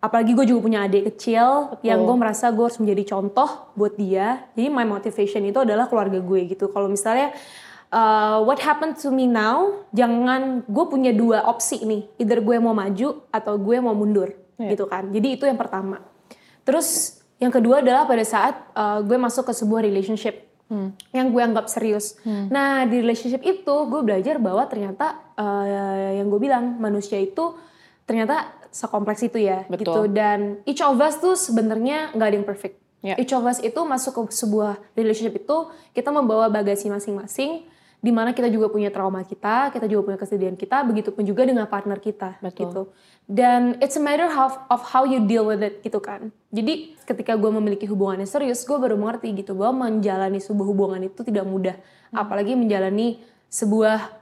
[0.00, 4.48] apalagi gue juga punya adik kecil yang gue merasa gue harus menjadi contoh buat dia.
[4.56, 6.72] Jadi my motivation itu adalah keluarga gue gitu.
[6.72, 7.36] Kalau misalnya
[7.92, 12.08] uh, what happened to me now jangan gue punya dua opsi nih.
[12.16, 15.12] Either gue mau maju atau gue mau mundur gitu kan.
[15.12, 16.00] Jadi itu yang pertama.
[16.64, 20.48] Terus yang kedua adalah pada saat uh, gue masuk ke sebuah relationship
[21.10, 22.14] yang gue anggap serius.
[22.22, 27.58] Nah di relationship itu gue belajar bahwa ternyata uh, yang gue bilang manusia itu
[28.10, 29.86] ternyata sekompleks itu ya Betul.
[29.86, 32.74] gitu dan each of us tuh sebenarnya nggak ada yang perfect.
[33.00, 33.14] Ya.
[33.16, 35.56] Each of us itu masuk ke sebuah relationship itu
[35.94, 37.70] kita membawa bagasi masing-masing
[38.00, 41.68] di mana kita juga punya trauma kita, kita juga punya kesedihan kita, begitupun juga dengan
[41.68, 42.60] partner kita Betul.
[42.64, 42.82] gitu.
[43.28, 46.32] Dan it's a matter of, of how you deal with it gitu kan.
[46.48, 51.00] Jadi ketika gue memiliki hubungan yang serius, gue baru mengerti gitu bahwa menjalani sebuah hubungan
[51.04, 51.76] itu tidak mudah.
[52.10, 52.24] Hmm.
[52.24, 53.20] Apalagi menjalani
[53.52, 54.20] sebuah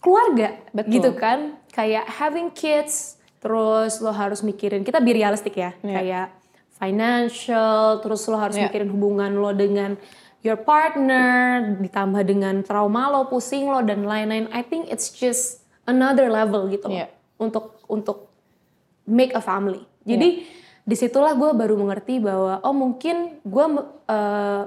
[0.00, 0.90] keluarga Betul.
[0.96, 1.60] gitu kan.
[1.72, 5.72] Kayak having kids, terus lo harus mikirin, kita be realistic ya.
[5.80, 5.96] Iya.
[5.96, 6.26] Kayak
[6.76, 8.68] financial, terus lo harus Yeah.
[8.68, 9.96] mikirin hubungan lo dengan
[10.44, 14.52] your partner, ditambah dengan trauma lo, pusing lo dan lain-lain.
[14.52, 17.10] I think it's just another level gitu loh Yeah.
[17.40, 18.28] untuk untuk
[19.08, 19.82] make a family.
[20.02, 20.44] Jadi
[20.82, 23.66] di situlah gue baru mengerti bahwa oh mungkin gue
[24.10, 24.62] eh,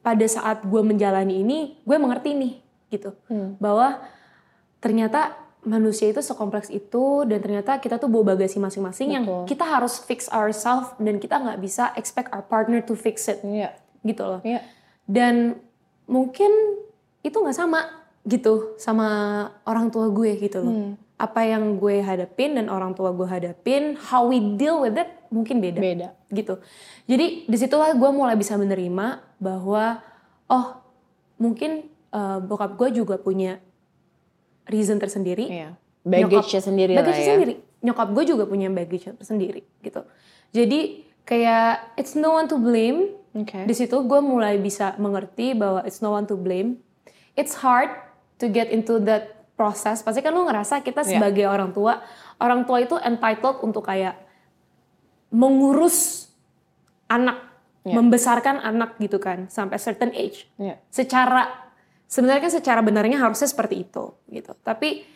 [0.00, 2.52] pada saat gue menjalani ini gue mengerti nih
[2.88, 3.12] gitu
[3.60, 4.00] bahwa
[4.80, 9.98] ternyata manusia itu sekompleks itu dan ternyata kita tuh bawa bagasi masing-masing yang kita harus
[9.98, 13.74] fix ourselves dan kita nggak bisa expect our partner to fix it Iya.
[14.00, 14.62] gitu loh Iya.
[15.04, 15.58] dan
[16.06, 16.48] mungkin
[17.20, 17.82] itu nggak sama
[18.22, 19.08] gitu sama
[19.62, 20.92] orang tua gue gitu loh Hmm.
[21.18, 25.58] apa yang gue hadapin dan orang tua gue hadapin how we deal with it mungkin
[25.58, 26.08] beda Beda.
[26.30, 26.62] gitu
[27.10, 29.98] jadi di situlah gue mulai bisa menerima bahwa
[30.46, 30.66] oh
[31.36, 33.58] mungkin uh, bokap gue juga punya
[34.66, 35.70] reason tersendiri Iya.
[36.02, 37.26] Baggage-nya sendiri lah baggage ya.
[37.28, 40.06] sendiri nyokap gue juga punya baggage sendiri gitu
[40.50, 43.66] jadi kayak it's no one to blame Oke.
[43.66, 46.78] di situ gue mulai bisa mengerti bahwa it's no one to blame
[47.34, 47.90] it's hard
[48.36, 51.18] to get into that process pasti kan lu ngerasa kita Iya.
[51.18, 51.98] sebagai orang tua
[52.38, 54.14] orang tua itu entitled untuk kayak
[55.28, 56.30] mengurus
[57.06, 57.42] anak
[57.82, 57.94] Iya.
[57.94, 60.78] membesarkan anak gitu kan sampai certain age Iya.
[60.88, 61.65] secara
[62.06, 64.54] sebenarnya kan secara benarnya harusnya seperti itu gitu.
[64.62, 65.06] Tapi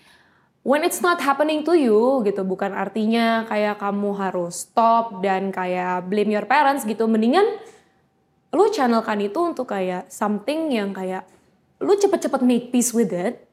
[0.66, 6.07] when it's not happening to you gitu bukan artinya kayak kamu harus stop dan kayak
[6.11, 7.07] blame your parents gitu.
[7.07, 7.46] Mendingan
[8.50, 11.24] lu channelkan itu untuk kayak something yang kayak
[11.81, 13.46] lu cepet-cepet make peace with it.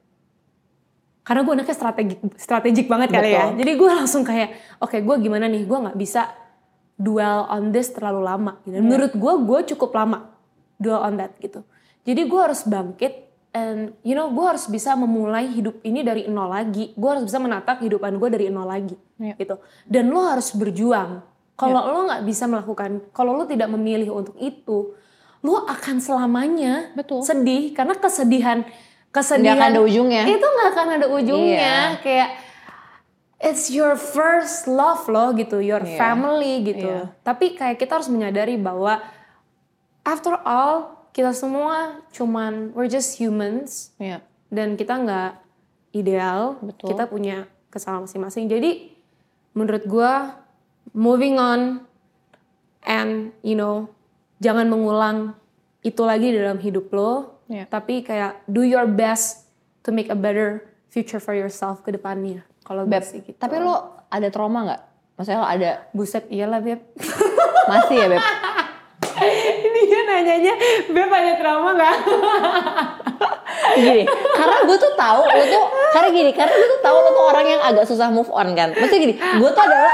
[1.21, 3.51] Karena gue anaknya strategik strategik banget kali ya.
[3.51, 5.67] Jadi gue langsung kayak oke gue gimana nih?
[5.67, 6.31] Gue nggak bisa
[6.97, 8.53] dwell on this terlalu lama.
[8.65, 8.79] Gitu.
[8.81, 10.33] menurut gue gue cukup lama
[10.81, 11.61] dwell on that gitu.
[12.07, 13.26] Jadi gue harus bangkit
[13.57, 17.41] and you know gue harus bisa memulai hidup ini dari nol lagi gue harus bisa
[17.41, 19.33] menata kehidupan gue dari nol lagi Iya.
[19.33, 19.55] gitu
[19.89, 21.25] dan lo harus berjuang
[21.57, 24.93] kalau lo nggak bisa melakukan kalau lo tidak memilih untuk itu
[25.41, 27.25] lo akan selamanya Betul.
[27.25, 28.61] sedih karena kesedihan
[29.09, 30.23] kesedihan akan ada ujungnya.
[30.29, 32.01] itu nggak akan ada ujungnya Iya.
[32.05, 32.29] kayak
[33.39, 35.97] it's your first love loh gitu your Iya.
[35.97, 37.09] family gitu Iya.
[37.21, 39.01] tapi kayak kita harus menyadari bahwa
[40.05, 44.21] after all kita semua cuman we're just humans Iya.
[44.53, 45.31] dan kita nggak
[45.97, 46.93] ideal Betul.
[46.93, 47.37] kita punya
[47.73, 48.93] kesalahan masing-masing jadi
[49.57, 50.37] menurut gua
[50.93, 51.81] moving on
[52.85, 53.89] and you know
[54.37, 55.33] jangan mengulang
[55.81, 57.65] itu lagi dalam hidup lo Iya.
[57.65, 59.49] tapi kayak do your best
[59.81, 63.57] to make a better future for yourself ke depannya kalau gue Beb, sih gitu tapi
[63.57, 64.81] lo ada trauma nggak?
[65.17, 66.79] Maksudnya lo ada buset iyalah beb
[67.71, 68.23] masih ya beb?
[69.87, 70.53] dia nanyanya
[70.87, 71.95] beb ada trauma nggak
[73.77, 77.25] gini, karena gue tuh tahu lo tuh karena gini, karena gue tuh tahu lo tuh
[77.25, 78.69] orang yang agak susah move on kan.
[78.71, 79.93] Maksudnya gini, gue tuh adalah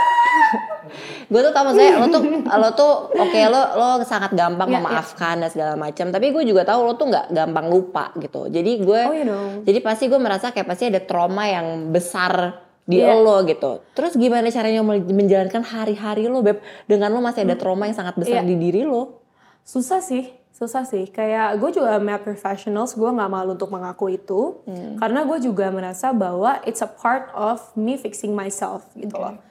[1.32, 4.80] gue tuh tahu maksudnya lo tuh lo tuh oke lo lo sangat gampang Ya, ya.
[4.80, 8.72] memaafkan dan segala macam tapi gue juga tahu lo tuh nggak gampang lupa gitu jadi
[8.78, 9.64] gue Oh, you know.
[9.64, 13.16] jadi pasti gue merasa kayak pasti ada trauma yang besar di Iya.
[13.16, 17.96] lo gitu terus gimana caranya menjalankan hari-hari lo beb dengan lo masih ada trauma yang
[17.96, 18.46] sangat besar Iya.
[18.46, 19.23] di diri lo
[19.64, 21.10] susah sih susah sih.
[21.10, 24.62] Kayak gue juga male professionals gue nggak malu untuk mengaku itu.
[24.96, 29.42] Karena gue juga merasa bahwa it's a part of me fixing myself gitu loh.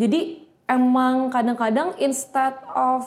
[0.00, 3.04] Jadi emang kadang-kadang instead of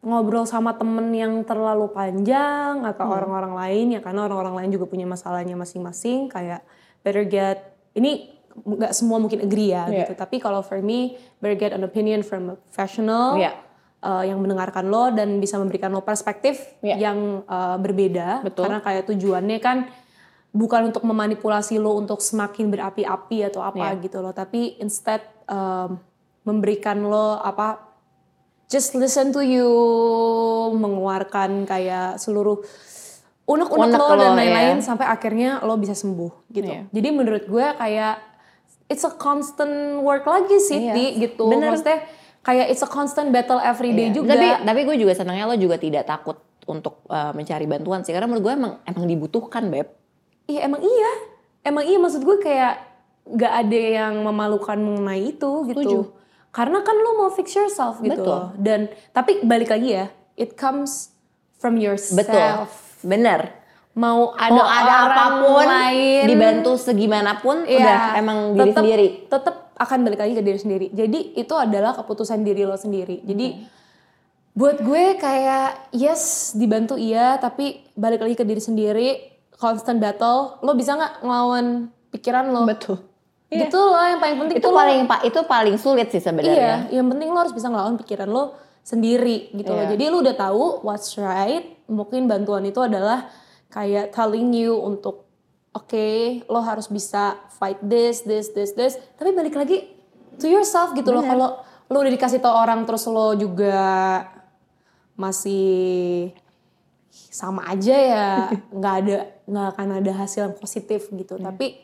[0.00, 5.04] ngobrol sama temen yang terlalu panjang atau orang-orang lain ya karena orang-orang lain juga punya
[5.04, 6.64] masalahnya masing-masing kayak
[7.04, 8.32] better get ini
[8.64, 10.08] nggak semua mungkin agree ya Iya.
[10.08, 10.12] gitu.
[10.16, 13.36] Tapi kalau for me better get an opinion from a professional.
[13.36, 13.69] Iya.
[14.02, 17.10] Uh, yang mendengarkan lo dan bisa memberikan lo perspektif Iya.
[17.10, 18.68] yang uh, berbeda Betul.
[18.68, 19.78] karena kayak tujuannya kan
[20.50, 24.02] bukan untuk memanipulasi lo untuk semakin berapi-api atau apa Iya.
[24.02, 26.00] gitu loh tapi instead um,
[26.42, 27.86] memberikan lo apa
[28.66, 29.68] just listen to you
[30.74, 32.60] mengeluarkan kayak seluruh
[33.46, 34.84] unek-unek Unek lo lo, dan lain-lain ya.
[34.84, 36.82] sampai akhirnya lo bisa sembuh gitu Iya.
[36.90, 38.14] jadi menurut gue kayak
[38.86, 40.94] it's a constant work lagi sih Iya.
[40.94, 41.74] Ti, gitu Bener.
[41.74, 41.98] maksudnya
[42.40, 44.14] kayak it's a constant battle every day Iya.
[44.14, 48.10] juga Tapi tapi gue juga senangnya lo juga tidak takut untuk uh, mencari bantuan sih
[48.10, 49.88] karena menurut gue emang emang dibutuhkan beb.
[50.46, 51.12] Iya emang iya,
[51.62, 52.74] emang iya maksud gue kayak
[53.26, 55.80] gak ada yang memalukan mengenai itu gitu.
[55.80, 55.98] Setuju.
[56.50, 58.26] Karena kan lo mau fix yourself gitu Betul.
[58.26, 58.46] loh.
[58.54, 61.14] Dan tapi balik lagi ya, it comes
[61.54, 62.18] from yourself.
[62.18, 62.66] Betul.
[63.04, 63.54] Bener.
[63.90, 68.74] Mau ada, Mau ada orang apa pun lain, dibantu segimanapun Iya, udah emang diri tetep-
[68.78, 69.06] sendiri.
[69.26, 70.86] Tetep akan balik lagi ke diri sendiri.
[70.92, 73.24] Jadi itu adalah keputusan diri lo sendiri.
[73.24, 73.64] Jadi
[74.52, 79.08] buat gue kayak yes dibantu iya, tapi balik lagi ke diri sendiri.
[79.56, 81.66] Constant battle, lo bisa nggak ngelawan
[82.12, 82.64] pikiran lo?
[82.64, 82.96] Betul.
[83.48, 83.66] Iya.
[83.66, 86.88] Gitu loh yang paling penting itu lo- paling pa- itu paling sulit sih sebenarnya.
[86.88, 89.84] Iya, yang penting lo harus bisa ngelawan pikiran lo sendiri gitu loh.
[89.84, 89.96] Iya.
[89.96, 91.76] Jadi lo udah tahu what's right.
[91.88, 93.28] Mungkin bantuan itu adalah
[93.68, 95.29] kayak telling you untuk
[95.74, 96.08] oke,
[96.50, 98.94] lo harus bisa fight this, this, this, this.
[99.18, 99.86] Tapi balik lagi
[100.38, 101.22] to yourself gitu loh.
[101.22, 101.48] Kalau
[101.90, 103.82] lo udah dikasih tau orang terus lo juga
[105.18, 106.30] masih
[107.10, 108.28] sama aja ya
[108.78, 111.74] nggak ada nggak akan ada hasil yang positif gitu tapi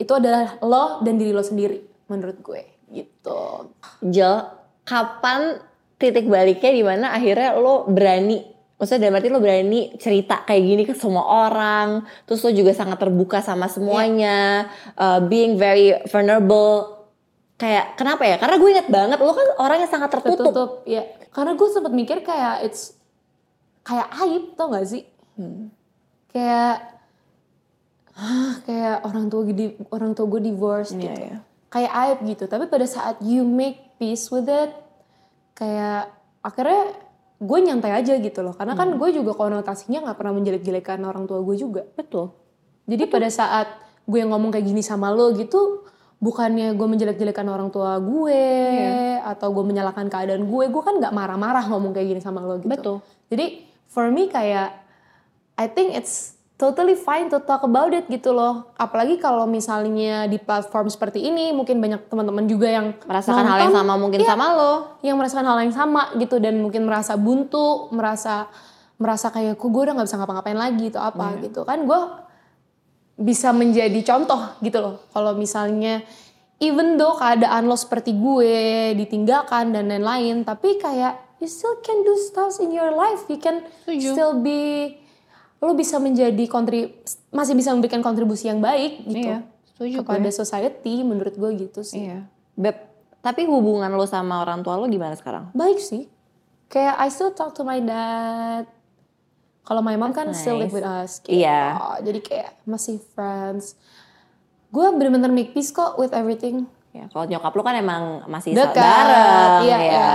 [0.00, 3.70] itu adalah lo dan diri lo sendiri menurut gue gitu
[4.08, 4.48] Jel,
[4.88, 5.60] kapan
[6.00, 8.40] titik baliknya di mana akhirnya lo berani
[8.80, 12.96] Maksudnya dalam arti lo berani cerita kayak gini ke semua orang Terus lo juga sangat
[12.96, 17.04] terbuka sama semuanya uh, Being very vulnerable.
[17.60, 18.40] Kayak kenapa ya?
[18.40, 21.92] Karena gue inget banget lo kan orang yang sangat tertutup, tertutup ya karena gue sempat
[21.92, 22.96] mikir kayak it's
[23.84, 25.04] kayak aib tau gak sih?
[26.32, 26.96] Kayak
[28.16, 31.20] ah kayak orang tua gue di orang tua gue divorce Iya, gitu.
[31.20, 31.36] iya.
[31.68, 32.44] kayak aib gitu.
[32.48, 34.72] Tapi pada saat you make peace with it
[35.52, 36.08] kayak
[36.40, 36.96] akhirnya
[37.40, 38.52] gue nyantai aja gitu loh.
[38.52, 41.82] Karena kan gue juga konotasinya nggak pernah menjelek-jelekan orang tua gue juga.
[41.96, 42.36] Betul.
[42.84, 43.68] Jadi pada saat
[44.04, 45.88] gue ngomong kayak gini sama lo gitu,
[46.20, 48.44] bukannya gue menjelek-jelekan orang tua gue
[49.24, 52.68] atau gue menyalahkan keadaan gue, gue kan nggak marah-marah ngomong kayak gini sama lo gitu.
[52.68, 52.96] Betul.
[53.32, 54.76] Jadi for me kayak
[55.56, 58.68] I think it's totally fine to talk about it gitu loh.
[58.76, 63.72] Apalagi kalau misalnya di platform seperti ini mungkin banyak teman-teman juga yang Merasakan hal yang
[63.72, 64.72] nonton, sama mungkin iya, sama lo.
[65.00, 68.52] yang merasakan hal yang sama gitu dan mungkin merasa buntu, merasa
[69.00, 71.64] merasa kayak kok gue udah nggak bisa ngapa-ngapain lagi atau apa gitu.
[71.64, 72.00] Kan gue
[73.16, 75.00] bisa menjadi contoh gitu loh.
[75.16, 76.04] Kalau misalnya
[76.60, 82.12] even though keadaan lo seperti gue ditinggalkan dan lain-lain tapi kayak you still can do
[82.20, 83.24] stuff in your life.
[83.32, 84.12] You can Setuju.
[84.12, 84.99] still be
[85.60, 86.96] lo bisa menjadi kontri
[87.30, 92.08] masih bisa memberikan kontribusi yang baik gitu Iya, setuju kepada society menurut gue gitu sih
[92.08, 92.24] Iya
[92.56, 92.76] Beb,
[93.24, 95.48] tapi hubungan lo sama orang tua lo gimana sekarang?
[95.56, 96.08] baik sih.
[96.68, 98.68] Kayak I still talk to my dad.
[99.64, 100.76] Kalau my mom kan still live nice.
[100.76, 101.10] with us.
[101.24, 101.40] Gitu.
[101.40, 101.78] Iya.
[102.04, 103.74] Jadi kayak masih friends.
[104.70, 106.70] Gue bener-bener make peace kok with everything.
[106.90, 109.78] Ya, kalau nyokap lo kan emang masih Dekat, bareng iya, ya.
[109.78, 110.10] iya.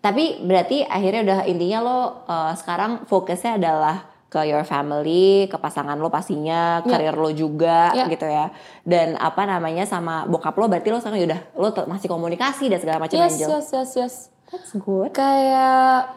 [0.00, 6.00] Tapi berarti akhirnya udah intinya lo uh, sekarang fokusnya adalah ke your family, ke pasangan
[6.00, 6.88] lo pastinya, Iya.
[6.88, 8.08] karir lo juga Iya.
[8.08, 8.48] gitu ya.
[8.80, 12.96] Dan apa namanya sama bokap lo berarti lo sekarang udah lo masih komunikasi dan segala
[12.96, 13.48] macam Yes, Angel.
[13.60, 14.14] yes, yes, yes.
[14.48, 15.12] That's good.
[15.12, 16.16] Kayak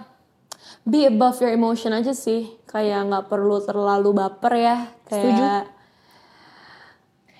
[0.88, 2.56] be above your emotion aja sih.
[2.63, 4.78] Kayak nggak perlu terlalu baper ya.
[5.06, 5.74] Kayak, Setuju.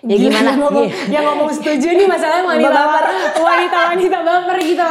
[0.06, 0.46] Ya Gila, gimana?
[0.46, 0.96] Yang ngomong, Iya.
[1.10, 3.04] yang ngomong setuju nih masalahnya wanita Baper.
[3.36, 4.86] wanita wanita baper gitu.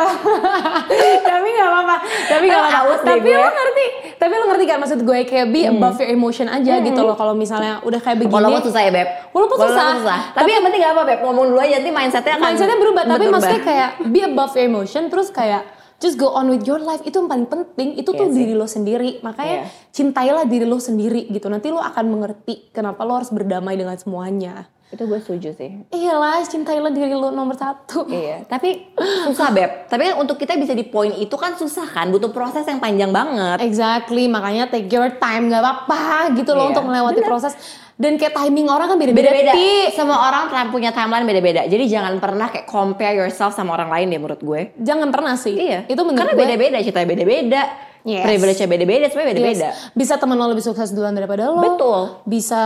[1.25, 1.97] tapi nggak apa-apa.
[2.27, 3.07] Tapi nggak Emang apa-apa.
[3.07, 3.87] Tapi lo ngerti.
[4.15, 7.15] Tapi lo ngerti kan maksud gue kayak be above your emotion aja gitu loh.
[7.15, 8.35] Kalau misalnya udah kayak begini.
[8.35, 9.09] Walaupun susah ya Beb.
[9.31, 9.87] Walaupun susah.
[10.35, 13.03] Tapi, yang penting gak apa Beb, ngomong dulu aja nanti mindsetnya akan mindsetnya berubah.
[13.05, 13.33] Tapi berubah.
[13.39, 15.03] maksudnya kayak be above your emotion.
[15.07, 15.63] Terus kayak
[15.97, 17.01] just go on with your life.
[17.01, 17.95] Itu yang paling penting.
[17.95, 18.39] Itu tuh Iya sih.
[18.43, 19.23] diri lo sendiri.
[19.23, 19.67] Makanya Iya.
[19.91, 21.47] cintailah diri lo sendiri gitu.
[21.47, 24.67] Nanti lo akan mengerti kenapa lo harus berdamai dengan semuanya.
[24.93, 25.71] Itu gue setuju sih.
[25.91, 28.05] Iyalah, cintailah diri lo nomor satu.
[28.07, 28.93] Iya, tapi
[29.27, 29.89] susah Beb.
[29.89, 33.11] Tapi kan untuk kita bisa di poin itu kan susah kan, butuh proses yang panjang
[33.11, 33.59] banget.
[33.65, 37.29] Exactly, makanya take your time gak apa-apa gitu loh Iya, untuk melewati bener.
[37.29, 37.55] proses.
[37.95, 39.31] Dan kayak timing orang kan beda-beda.
[39.31, 39.53] Beda-beda.
[39.55, 39.95] Ti.
[39.95, 41.63] Semua orang punya timeline beda-beda.
[41.63, 44.61] Jadi jangan pernah kayak compare yourself sama orang lain deh menurut gue.
[44.83, 45.55] Jangan pernah sih.
[45.55, 45.87] Iya.
[45.87, 46.43] Itu menurut Karena gue.
[46.43, 47.63] beda-beda, ceritanya beda-beda.
[48.05, 48.21] Yes.
[48.23, 49.69] Privilege-nya beda-beda, semuanya beda-beda.
[49.73, 49.97] Yes.
[49.97, 51.57] Bisa teman lo lebih sukses duluan daripada lo.
[51.59, 52.01] Betul.
[52.29, 52.61] Bisa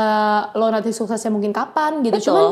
[0.53, 2.19] lo nanti suksesnya mungkin kapan gitu.
[2.19, 2.27] Betul.
[2.27, 2.47] Cuman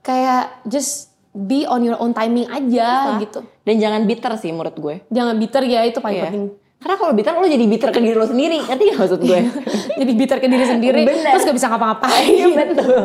[0.00, 3.20] kayak just be on your own timing aja Susah.
[3.20, 3.40] gitu.
[3.64, 4.94] Dan jangan bitter sih menurut gue.
[5.08, 6.24] Jangan bitter ya itu paling Iya.
[6.28, 6.44] penting.
[6.76, 8.60] Karena kalau bitter lo jadi bitter ke diri lo sendiri.
[8.60, 9.38] Ngerti gak maksud gue?
[10.04, 11.02] Jadi bitter ke diri sendiri.
[11.08, 11.32] Bener.
[11.32, 12.28] Terus gak bisa ngapa-ngapain.
[12.36, 13.00] Iya betul.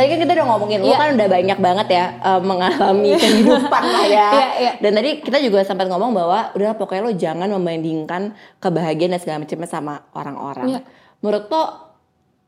[0.00, 0.96] Tadi kan kita udah ngomongin, lo Iya.
[0.96, 4.28] kan udah banyak banget ya eh, mengalami kehidupan lah ya.
[4.32, 4.72] Iya, iya.
[4.80, 9.44] Dan tadi kita juga sempat ngomong bahwa udah pokoknya lo jangan membandingkan kebahagiaan dan segala
[9.44, 10.66] macamnya sama orang-orang.
[10.72, 10.80] Iya.
[11.20, 11.64] Menurut lo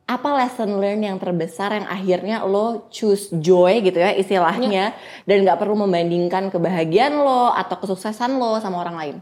[0.02, 5.28] apa lesson learn yang terbesar yang akhirnya lo choose joy gitu ya istilahnya Iya.
[5.28, 9.16] dan nggak perlu membandingkan kebahagiaan lo atau kesuksesan lo sama orang lain.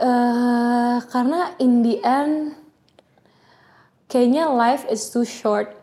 [0.00, 2.56] eh karena in the end
[4.08, 5.76] kayaknya life is too short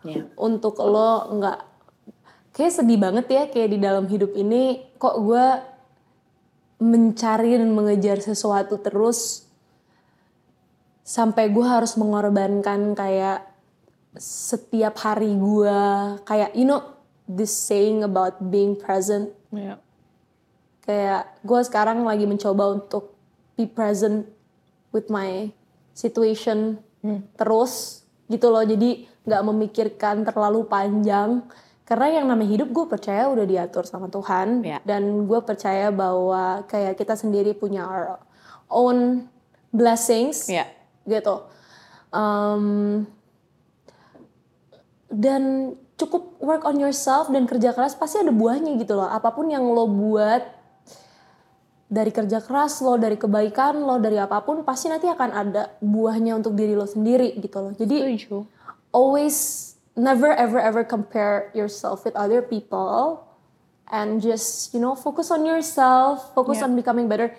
[0.00, 0.32] Iya.
[0.40, 1.58] untuk lo nggak
[2.56, 5.46] kayak sedih banget ya kayak di dalam hidup ini kok gue
[6.80, 9.44] mencari dan mengejar sesuatu terus
[11.04, 13.44] sampai gue harus mengorbankan kayak
[14.16, 15.78] setiap hari gue
[16.24, 16.80] kayak you know
[17.28, 19.82] this saying about being present Iya.
[20.86, 23.12] kayak gue sekarang lagi mencoba untuk
[23.58, 24.24] be present
[24.94, 25.50] with my
[25.92, 26.78] situation
[27.34, 31.46] terus gitu loh jadi nggak memikirkan terlalu panjang
[31.86, 34.78] karena yang namanya hidup gue percaya udah diatur sama Tuhan Ya.
[34.82, 38.18] dan gue percaya bahwa kayak kita sendiri punya our
[38.66, 39.30] own
[39.70, 40.66] blessings Iya.
[41.06, 41.46] gitu
[42.10, 43.06] Um,
[45.06, 49.46] dan cukup work on yourself dan kerja keras pasti ada buahnya gitu loh apa pun
[49.46, 50.42] yang lo buat
[51.86, 56.34] dari kerja keras lo dari kebaikan lo dari apa pun pasti nanti akan ada buahnya
[56.34, 58.42] untuk diri lo sendiri gitu loh jadi Setuju.
[58.90, 59.36] Always
[59.94, 63.22] never ever ever compare yourself with other people
[63.90, 66.70] and just you know focus on yourself focus Yeah.
[66.70, 67.34] on becoming better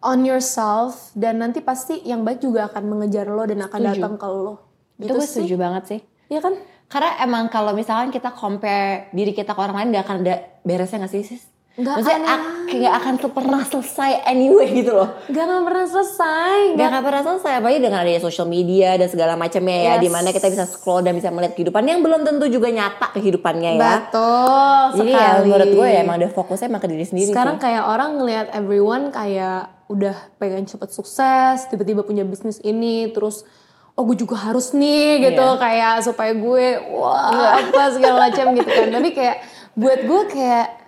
[0.00, 3.92] on yourself dan nanti pasti yang baik juga akan mengejar lo dan akan Setuju.
[3.98, 4.54] datang ke lo
[4.96, 6.00] Itu gitu gue sih setuju banget sih.
[6.26, 6.54] Iya kan
[6.86, 11.02] Karena emang kalau misalkan kita compare diri kita ke orang lain gak akan ada beresnya
[11.02, 11.42] gak sih sis?
[11.76, 12.40] Nggak Maksudnya akan.
[12.66, 15.12] gak akan pernah selesai anyway gitu loh.
[15.26, 19.06] gak akan pernah selesai Gak nggak akan pernah selesai apalagi dengan adanya social media dan
[19.06, 20.00] segala macamnya ya Yes.
[20.00, 23.70] di mana kita bisa scroll dan bisa melihat kehidupan yang belum tentu juga nyata kehidupannya
[23.72, 23.82] ya.
[24.00, 27.54] betul Jadi ya sekali menurut gue ya emang ada fokusnya emang ke diri sendiri sekarang
[27.54, 27.62] sih.
[27.62, 33.44] kayak orang ngelihat everyone kayak udah pengen cepet sukses tiba-tiba punya bisnis ini terus
[33.92, 35.60] oh gue juga harus nih gitu Iya.
[35.60, 39.36] kayak supaya gue wah apa segala macam gitu kan tapi kayak
[39.72, 40.85] buat gue kayak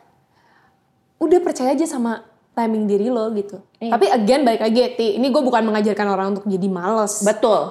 [1.18, 3.94] udah percaya aja sama timing diri lo gitu Iya.
[3.94, 7.70] tapi again balik lagi Ti, ini gue bukan mengajarkan orang untuk jadi males Betul.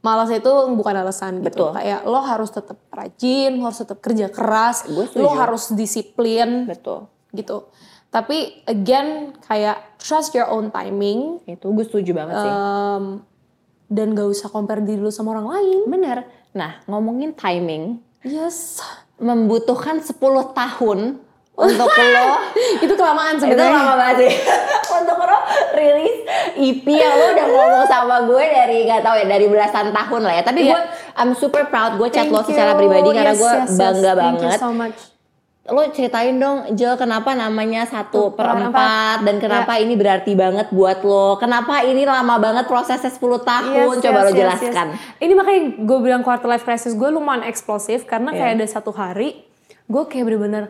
[0.00, 1.70] malas itu bukan alasan gitu Betul.
[1.74, 7.06] kayak lo harus tetap rajin lo harus tetap kerja keras lo harus disiplin Betul.
[7.30, 7.66] gitu.
[8.08, 12.48] Tapi again kayak trust your own timing Itu gue setuju banget sih.
[12.50, 13.04] um,
[13.86, 15.78] dan gak usah compare diri lu sama orang lain.
[15.84, 16.24] Bener.
[16.52, 18.80] Nah ngomongin timing Yes.
[19.18, 20.16] membutuhkan 10
[20.50, 21.20] tahun
[21.58, 22.26] untuk lo
[22.84, 23.74] itu kelamaan itu sebenarnya.
[23.74, 24.32] lama banget sih
[24.98, 25.38] untuk lo
[25.74, 26.16] rilis
[26.56, 30.34] EP yang lo udah ngomong sama gue dari gak tau ya dari belasan tahun lah
[30.34, 30.70] ya tapi Iya.
[30.70, 30.80] gue
[31.16, 32.78] I'm super proud gue chat Thank lo secara you.
[32.78, 33.74] pribadi karena Yes, gue yes, yes.
[33.76, 34.98] bangga Thank you banget so much.
[35.68, 41.02] lo ceritain dong Jel kenapa namanya satu per empat dan kenapa ini berarti banget buat
[41.02, 45.18] lo kenapa ini lama banget prosesnya 10 tahun Yes, coba yes, lo yes, jelaskan yes.
[45.18, 48.38] Ini makanya gue bilang quarter life crisis gue lumayan eksplosif karena Iya.
[48.38, 49.44] kayak ada satu hari
[49.84, 50.64] gue kayak bener-bener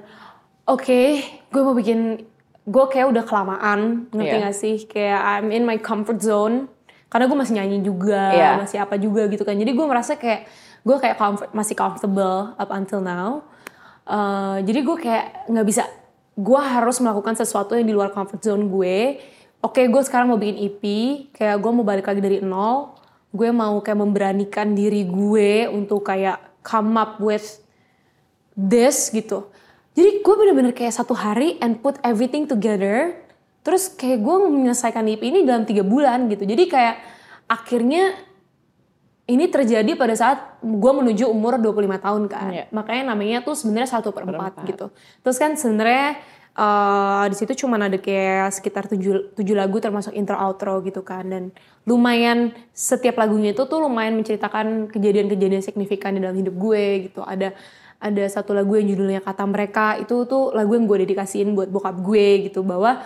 [0.68, 1.00] oke
[1.48, 2.28] gue mau bikin
[2.68, 4.44] gue kayak udah kelamaan ngerti Iya.
[4.44, 4.76] gak sih?
[4.84, 6.68] Kayak I'm in my comfort zone.
[7.08, 8.50] Karena gue masih nyanyi juga Iya.
[8.60, 9.56] masih apa juga gitu kan.
[9.56, 10.44] Jadi gue merasa kayak
[10.84, 13.48] gue kayak comfort, masih comfortable up until now.
[14.04, 15.82] Uh, jadi gue kayak nggak bisa
[16.36, 19.16] gue harus melakukan sesuatu yang di luar comfort zone gue.
[19.64, 20.82] Oke gue sekarang mau bikin EP
[21.32, 22.92] kayak gue mau balik lagi dari nol.
[23.32, 27.64] Gue mau kayak memberanikan diri gue untuk kayak come up with
[28.52, 29.48] this gitu
[29.98, 33.18] jadi gue bener-bener kayak satu hari and put everything together
[33.66, 36.94] terus kayak gue menyelesaikan EP ini dalam tiga bulan gitu jadi kayak
[37.50, 38.14] akhirnya
[39.28, 42.48] ini terjadi pada saat gue menuju umur 25 tahun kan.
[42.48, 42.64] Iya.
[42.72, 44.68] Makanya namanya tuh sebenarnya satu per empat Perempat.
[44.72, 44.86] gitu.
[45.20, 46.16] Terus kan sebenarnya
[46.58, 51.24] eh, di situ cuma ada kayak sekitar tujuh, tujuh lagu termasuk intro outro gitu kan.
[51.30, 51.44] Dan
[51.86, 57.22] lumayan setiap lagunya itu tuh lumayan menceritakan kejadian-kejadian signifikan di dalam hidup gue gitu.
[57.22, 57.54] Ada
[57.98, 61.98] ada satu lagu yang judulnya kata mereka itu tuh lagu yang gue dedikasiin buat bokap
[61.98, 63.02] gue gitu bahwa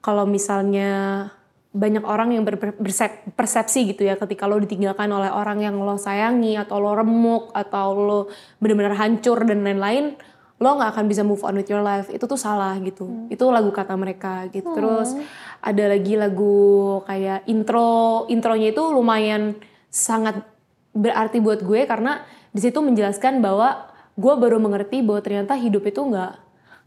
[0.00, 1.28] kalau misalnya
[1.72, 5.96] banyak orang yang ber- bersep- persepsi gitu ya ketika lo ditinggalkan oleh orang yang lo
[5.96, 8.20] sayangi atau lo remuk atau lo
[8.60, 10.16] benar-benar hancur dan lain-lain
[10.62, 13.74] lo nggak akan bisa move on with your life itu tuh salah gitu itu lagu
[13.74, 15.12] kata mereka gitu terus
[15.58, 19.58] ada lagi lagu kayak intro intronya itu lumayan
[19.90, 20.46] sangat
[20.94, 22.22] berarti buat gue karena
[22.54, 26.32] di situ menjelaskan bahwa gue baru mengerti bahwa ternyata hidup itu nggak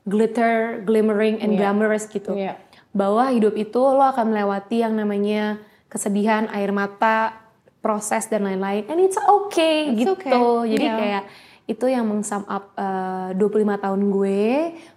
[0.05, 1.59] glitter, glimmering, and Iya.
[1.65, 2.61] glamorous gitu Iya.
[2.93, 5.57] bahwa hidup itu lo akan melewati yang namanya
[5.89, 7.41] kesedihan, air mata,
[7.81, 8.85] proses dan lain-lain.
[8.89, 10.13] And it's okay It's gitu.
[10.17, 10.95] okay, Jadi iya.
[10.97, 11.23] kayak
[11.65, 13.41] itu yang mengsum up eh, 25
[13.81, 14.45] tahun gue,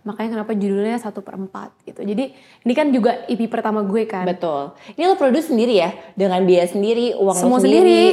[0.03, 2.01] makanya kenapa judulnya satu per empat gitu.
[2.01, 4.23] Jadi ini kan juga EP pertama gue kan.
[4.23, 8.05] betul ini lo produce sendiri ya dengan biaya sendiri uang Semua sendiri.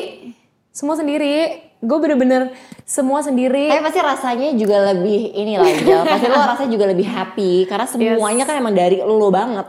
[0.72, 1.36] Semua sendiri.
[1.80, 3.68] Gue bener-bener semua sendiri.
[3.68, 6.02] Tapi pasti rasanya juga lebih ini lah Jel.
[6.02, 9.68] Pasti lo rasanya juga lebih happy karena semuanya kan emang dari lo banget.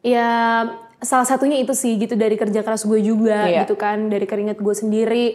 [0.00, 0.28] Ya
[0.96, 3.64] salah satunya itu sih gitu dari kerja keras gue juga Iya.
[3.64, 5.26] gitu kan dari keringat gue sendiri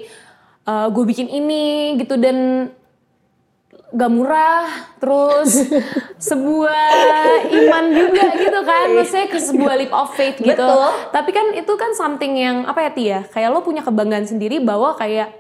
[0.61, 2.69] Eh, gue bikin ini gitu dan
[3.91, 5.67] gak murah, terus
[6.31, 6.85] sebuah
[7.49, 10.53] iman juga gitu kan, maksudnya ke sebuah leap of faith gitu.
[10.53, 10.87] Betul.
[11.11, 14.95] Tapi kan itu kan something yang apa ya Tia, kayak lo punya kebanggaan sendiri bahwa
[14.95, 15.33] kayak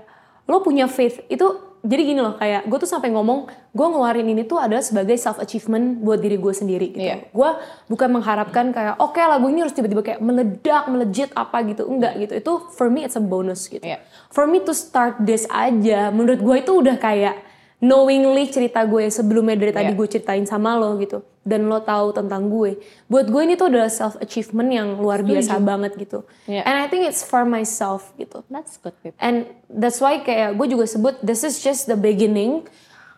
[0.49, 4.45] lo punya faith itu jadi gini loh kayak gue tuh sampai ngomong gue ngeluarin ini
[4.45, 7.01] tuh adalah sebagai self achievement buat diri gue sendiri gitu.
[7.01, 7.25] Iya.
[7.33, 7.49] Gue
[7.89, 11.89] bukan mengharapkan kayak oke lagu ini harus tiba-tiba kayak meledak, melejit apa gitu.
[11.89, 12.33] Enggak gitu.
[12.37, 13.81] Itu for me it's a bonus gitu.
[13.81, 13.97] Iya.
[14.29, 17.50] For me to start this aja menurut gue itu udah kayak
[17.81, 19.97] knowingly cerita gue sebelumnya dari tadi Iya.
[19.97, 22.77] gue ceritain sama lo gitu dan lo tahu tentang gue.
[23.09, 26.21] Buat gue ini tuh adalah self achievement yang luar biasa banget gitu.
[26.45, 26.61] Iya.
[26.61, 28.45] And I think it's for myself gitu.
[28.53, 29.17] That's good, babe.
[29.17, 32.69] And that's why kayak gue juga sebut this is just the beginning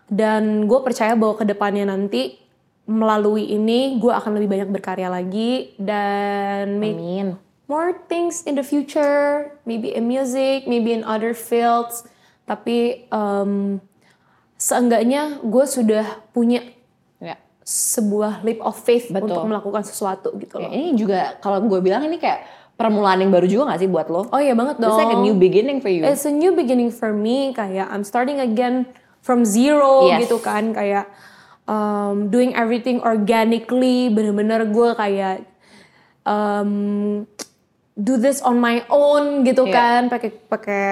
[0.08, 2.40] dan gue percaya bahwa ke depannya nanti
[2.88, 7.28] melalui ini gue akan lebih banyak berkarya lagi dan make Amin.
[7.72, 12.04] more things in the future maybe in music maybe in other fields
[12.44, 13.80] tapi um,
[14.64, 16.64] seenggaknya gue sudah punya
[17.20, 17.36] Ya.
[17.62, 19.28] sebuah leap of faith Betul.
[19.28, 20.72] untuk melakukan sesuatu gitu Ya, loh.
[20.72, 24.28] ini juga kalau gue bilang ini kayak permulaan yang baru juga gak sih buat lo?
[24.28, 24.88] Oh iya banget dong.
[24.90, 26.02] It's like a new beginning for you.
[26.02, 28.88] It's a new beginning for me kayak I'm starting again
[29.20, 30.26] from zero Yes.
[30.26, 31.12] gitu kan kayak
[31.64, 35.44] um, doing everything organically bener-bener gue kayak
[36.24, 36.72] um,
[37.94, 39.76] do this on my own gitu Iya.
[39.76, 40.84] kan pakai pakai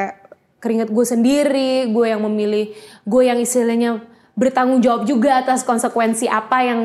[0.61, 2.71] keringat gue sendiri gue yang memilih
[3.03, 4.05] gue yang istilahnya
[4.37, 6.81] bertanggung jawab juga atas konsekuensi apa yang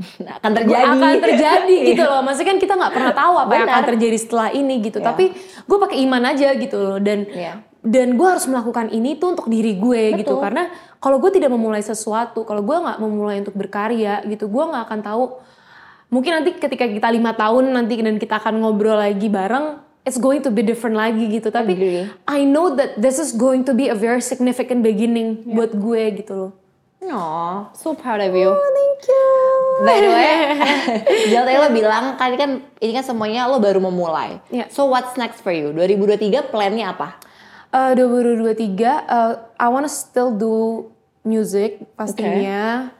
[0.40, 0.88] akan terjadi.
[0.96, 2.24] akan terjadi gitu loh.
[2.24, 3.90] Maksudnya kan kita nggak pernah tahu apa yang akan Benar.
[3.92, 4.98] terjadi setelah ini gitu.
[5.00, 5.06] Iya.
[5.12, 5.24] Tapi
[5.68, 7.52] gue pakai iman aja gitu loh dan Iya.
[7.80, 10.44] dan gue harus melakukan ini tuh untuk diri gue gitu Betul.
[10.44, 10.62] karena
[11.00, 15.00] kalau gue tidak memulai sesuatu, kalau gue nggak memulai untuk berkarya gitu, gue nggak akan
[15.00, 15.24] tahu.
[16.10, 20.40] Mungkin nanti ketika kita lima tahun nanti dan kita akan ngobrol lagi bareng, it's going
[20.40, 21.48] to be different lagi gitu.
[21.48, 22.04] Tapi Agree.
[22.26, 25.54] I know that this is going to be a very significant beginning Iya.
[25.56, 26.52] buat gue gitu loh.
[27.00, 28.52] Aw, so proud of you.
[28.52, 29.26] Thank you.
[29.82, 30.32] By the way,
[31.32, 34.38] Jal tadi lo bilang kan ini kan ini kan semuanya lo baru memulai.
[34.52, 34.68] Iya.
[34.68, 35.72] So what's next for you?
[35.72, 37.16] 2023 plannya apa?
[37.72, 40.86] Uh, 2023, uh, I wanna still do
[41.24, 42.92] music pastinya.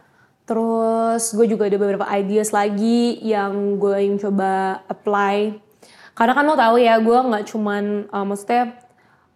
[0.48, 5.60] Terus gue juga ada beberapa ideas lagi yang gue yang coba apply.
[6.14, 8.76] Karena kan lo tahu ya, gue nggak cuman, uh, maksudnya,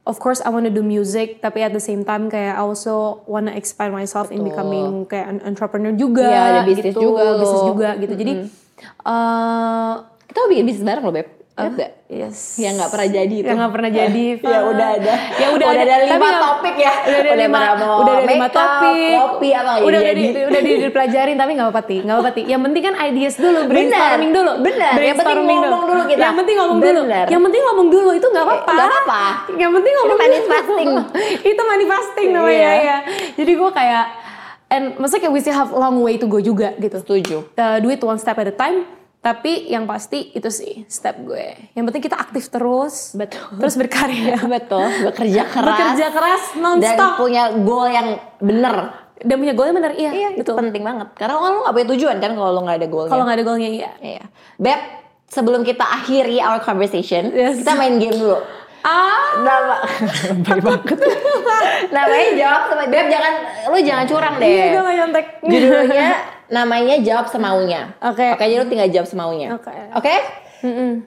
[0.05, 3.57] of course I wanna do music, tapi at the same time kayak I also wanna
[3.57, 4.49] expand myself in Betul.
[4.53, 6.29] becoming kayak an entrepreneur juga.
[6.29, 8.15] Iya, ada bisnis gitu, juga bisnis juga gitu.
[8.15, 8.33] Jadi,
[9.05, 9.93] uh,
[10.25, 11.29] Kita mau bikin bisnis bareng lo, Beb.
[11.55, 11.91] Ingat nggak?
[12.11, 12.59] yes.
[12.59, 13.47] Yang nggak pernah jadi itu.
[13.47, 14.25] Yang nggak pernah jadi.
[14.53, 15.15] ya udah ada.
[15.39, 16.93] Ya udah, ada, Tapi lima nggak- topik ya.
[16.99, 19.15] Udah ada lima, pernah mau udah ada lima topik.
[19.15, 20.25] Kopi apa udah, jadi.
[20.27, 21.97] udah, di, udah di- dipelajarin tapi nggak apa-apa Ti.
[22.03, 22.43] Nggak apa-apa Ti.
[22.45, 24.53] Yang penting kan ideas dulu, brainstorming dulu.
[24.61, 24.93] Bener.
[24.99, 26.21] Yang penting ngomong dulu kita.
[26.21, 27.01] Yang penting ngomong dulu.
[27.07, 27.25] Bener.
[27.31, 28.73] Yang penting ngomong dulu itu nggak apa-apa.
[28.75, 29.23] Nggak apa-apa.
[29.55, 30.25] Yang penting ngomong Itu dulu.
[30.27, 30.89] manifesting.
[31.53, 32.73] itu manifesting namanya Iya.
[32.83, 32.97] ya.
[33.37, 34.05] Jadi gue kayak
[34.67, 36.99] and maksudnya kayak we still have long way to go juga gitu.
[36.99, 37.37] Setuju.
[37.55, 39.04] Uh, do it one step at a time.
[39.25, 41.73] Tapi yang pasti itu sih step gue.
[41.73, 43.17] Yang penting kita aktif terus.
[43.17, 43.57] Betul.
[43.57, 44.37] Terus berkarya.
[44.61, 44.85] Betul.
[45.03, 45.69] Bekerja keras.
[45.73, 47.13] Bekerja keras dan nonstop.
[47.17, 48.77] punya goal yang bener.
[49.17, 50.11] Dan punya goalnya bener, iya.
[50.13, 50.61] Iya, itu betul.
[50.61, 51.09] penting banget.
[51.17, 53.11] Karena lo gak punya tujuan kan kalau lo gak ada goalnya.
[53.11, 53.91] Kalau nggak ada goalnya, iya.
[53.97, 54.25] Iya.
[54.61, 54.81] Beb,
[55.25, 57.65] sebelum kita akhiri our conversation, Yes.
[57.65, 58.37] kita main game dulu.
[58.85, 59.77] Ah, Nama,
[60.45, 60.99] baik banget.
[61.89, 63.33] namanya jawab sama Beb, jangan,
[63.65, 64.45] lu jangan curang deh.
[64.47, 65.27] Iya, gue nggak nyontek.
[65.41, 66.09] Judulnya
[66.49, 67.95] namanya jawab semaunya.
[68.01, 68.35] Oke.
[68.35, 69.55] Oke, jadi lu tinggal jawab semaunya.
[69.57, 69.73] Oke.
[69.97, 70.15] Oke?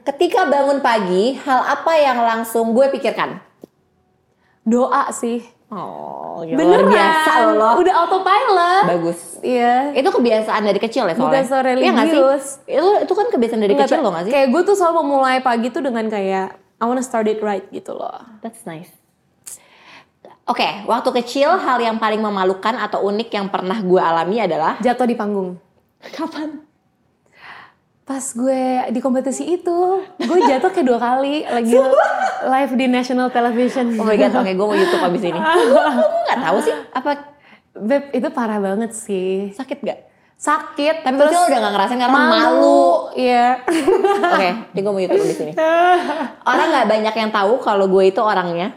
[0.05, 3.41] Ketika bangun pagi, hal apa yang langsung gue pikirkan?
[4.67, 5.41] Doa sih.
[5.67, 6.87] Oh, gila, Beneran.
[6.87, 7.71] luar biasa loh lo.
[7.83, 8.83] Udah autopilot.
[8.87, 9.19] Bagus.
[9.43, 9.91] Iya.
[9.99, 11.43] Itu kebiasaan dari kecil ya soalnya.
[11.43, 12.19] Bukan so Iya nggak sih?
[12.23, 12.45] religius.
[12.63, 14.31] Itu itu kan kebiasaan dari Nggak kecil loh nggak sih?
[14.31, 17.91] Kayak gue tuh selalu memulai pagi tuh dengan kayak I wanna start it right gitu
[17.91, 18.15] loh.
[18.39, 18.93] That's nice.
[20.47, 25.03] Oke, waktu kecil hal yang paling memalukan atau unik yang pernah gue alami adalah Jatuh
[25.03, 25.59] di panggung.
[25.99, 26.63] kapan?
[28.07, 29.77] Pas gue di kompetisi itu,
[30.15, 31.75] gue jatuh kayak dua kali lagi
[32.47, 33.99] live di national television.
[33.99, 35.35] Oh my god, oke gue mau YouTube abis ini.
[35.67, 35.83] Gue
[36.23, 37.11] nggak tahu sih apa
[37.75, 39.51] Beb, itu parah banget sih.
[39.51, 39.99] sakit gak?
[40.33, 42.31] Sakit, Tapi terus udah gak ngerasain karena malu.
[42.31, 42.85] malu.
[43.13, 43.59] Iya.
[44.31, 45.53] Oke, ini gue mau YouTube abis ini.
[46.49, 48.71] Orang nggak banyak yang tahu kalau gue itu orangnya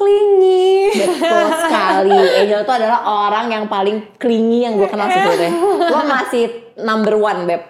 [0.00, 0.96] Klingi.
[0.96, 2.16] betul sekali.
[2.40, 5.52] Angel itu adalah orang yang paling clingy yang gue kenal sebetulnya.
[5.92, 7.62] Lo masih number one, beb.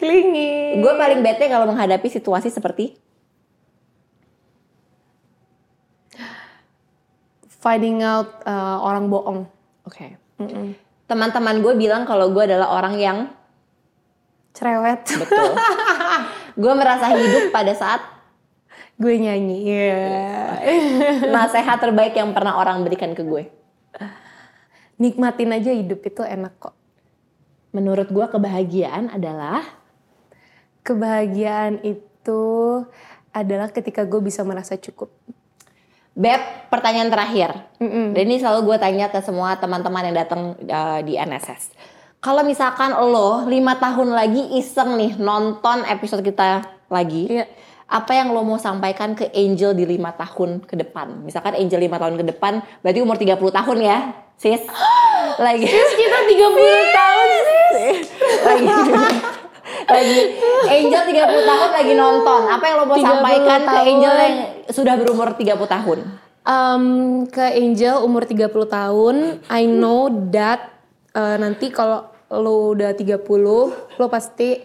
[0.00, 0.80] Klingi.
[0.80, 2.96] Gue paling bete kalau menghadapi situasi seperti
[7.60, 9.42] Finding out uh, orang bohong.
[9.84, 10.16] Oke.
[11.10, 13.18] Teman-teman gue bilang kalau gue adalah orang yang
[14.56, 15.02] Cerewet.
[15.04, 15.52] betul.
[16.62, 18.00] gue merasa hidup pada saat
[18.96, 19.58] gue nyanyi.
[19.68, 20.04] Iya.
[21.34, 23.44] nasihat terbaik yang pernah orang berikan ke gue.
[24.96, 26.72] nikmatin aja hidup itu enak kok.
[27.76, 29.60] Menurut gue kebahagiaan adalah
[30.86, 32.42] Kebahagiaan itu
[33.34, 35.10] adalah ketika gue bisa merasa cukup.
[36.14, 37.50] Beb, pertanyaan terakhir.
[38.14, 41.74] Dan ini selalu gue tanya ke semua teman-teman yang datang uh, di NSS.
[42.22, 47.46] Kalau misalkan lo lima tahun lagi iseng nih nonton episode kita lagi, Iya.
[47.86, 51.22] Apa yang lo mau sampaikan ke Angel di lima tahun ke depan?
[51.22, 53.98] Misalkan Angel lima tahun ke depan, berarti umur 30 tahun ya,
[54.34, 54.62] sis?
[55.46, 55.66] lagi.
[55.70, 57.28] Sis Kita 30 tahun
[58.46, 58.66] lagi
[59.96, 60.20] lagi
[60.66, 62.40] Angel 30 tahun lagi nonton.
[62.50, 63.86] Apa yang lo mau 30 sampaikan ke tahun.
[63.86, 64.34] Angel yang
[64.70, 65.98] sudah berumur 30 tahun?
[66.46, 66.84] Um,
[67.30, 69.14] ke Angel umur 30 tahun,
[69.46, 70.74] I know that
[71.14, 73.18] uh, nanti kalau lo udah 30,
[73.98, 74.62] lo pasti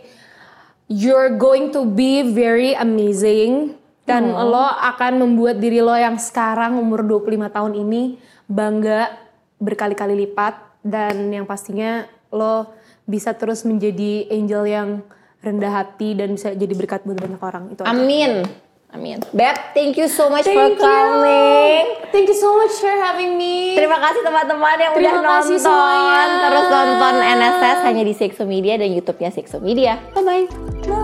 [0.92, 7.08] you're going to be very amazing dan lo akan membuat diri lo yang sekarang umur
[7.08, 8.20] 25 tahun ini
[8.52, 9.16] bangga
[9.56, 12.76] berkali-kali lipat dan yang pastinya lo
[13.08, 14.89] bisa terus menjadi angel yang
[15.39, 17.82] rendah hati dan bisa jadi berkat buat banyak orang itu.
[17.88, 18.52] aja.
[18.92, 19.24] Amin.
[19.32, 20.84] Beb, thank you so much for Thank you.
[20.84, 21.84] coming.
[22.12, 23.80] Thank you so much for having me.
[23.80, 25.56] Terima kasih teman-teman yang Terima udah nonton.
[25.56, 26.24] semuanya.
[26.44, 29.96] Terus nonton NSS hanya di Sexo Media dan YouTube-nya Sexo Media.
[30.12, 30.44] Bye.
[30.84, 31.01] Bye.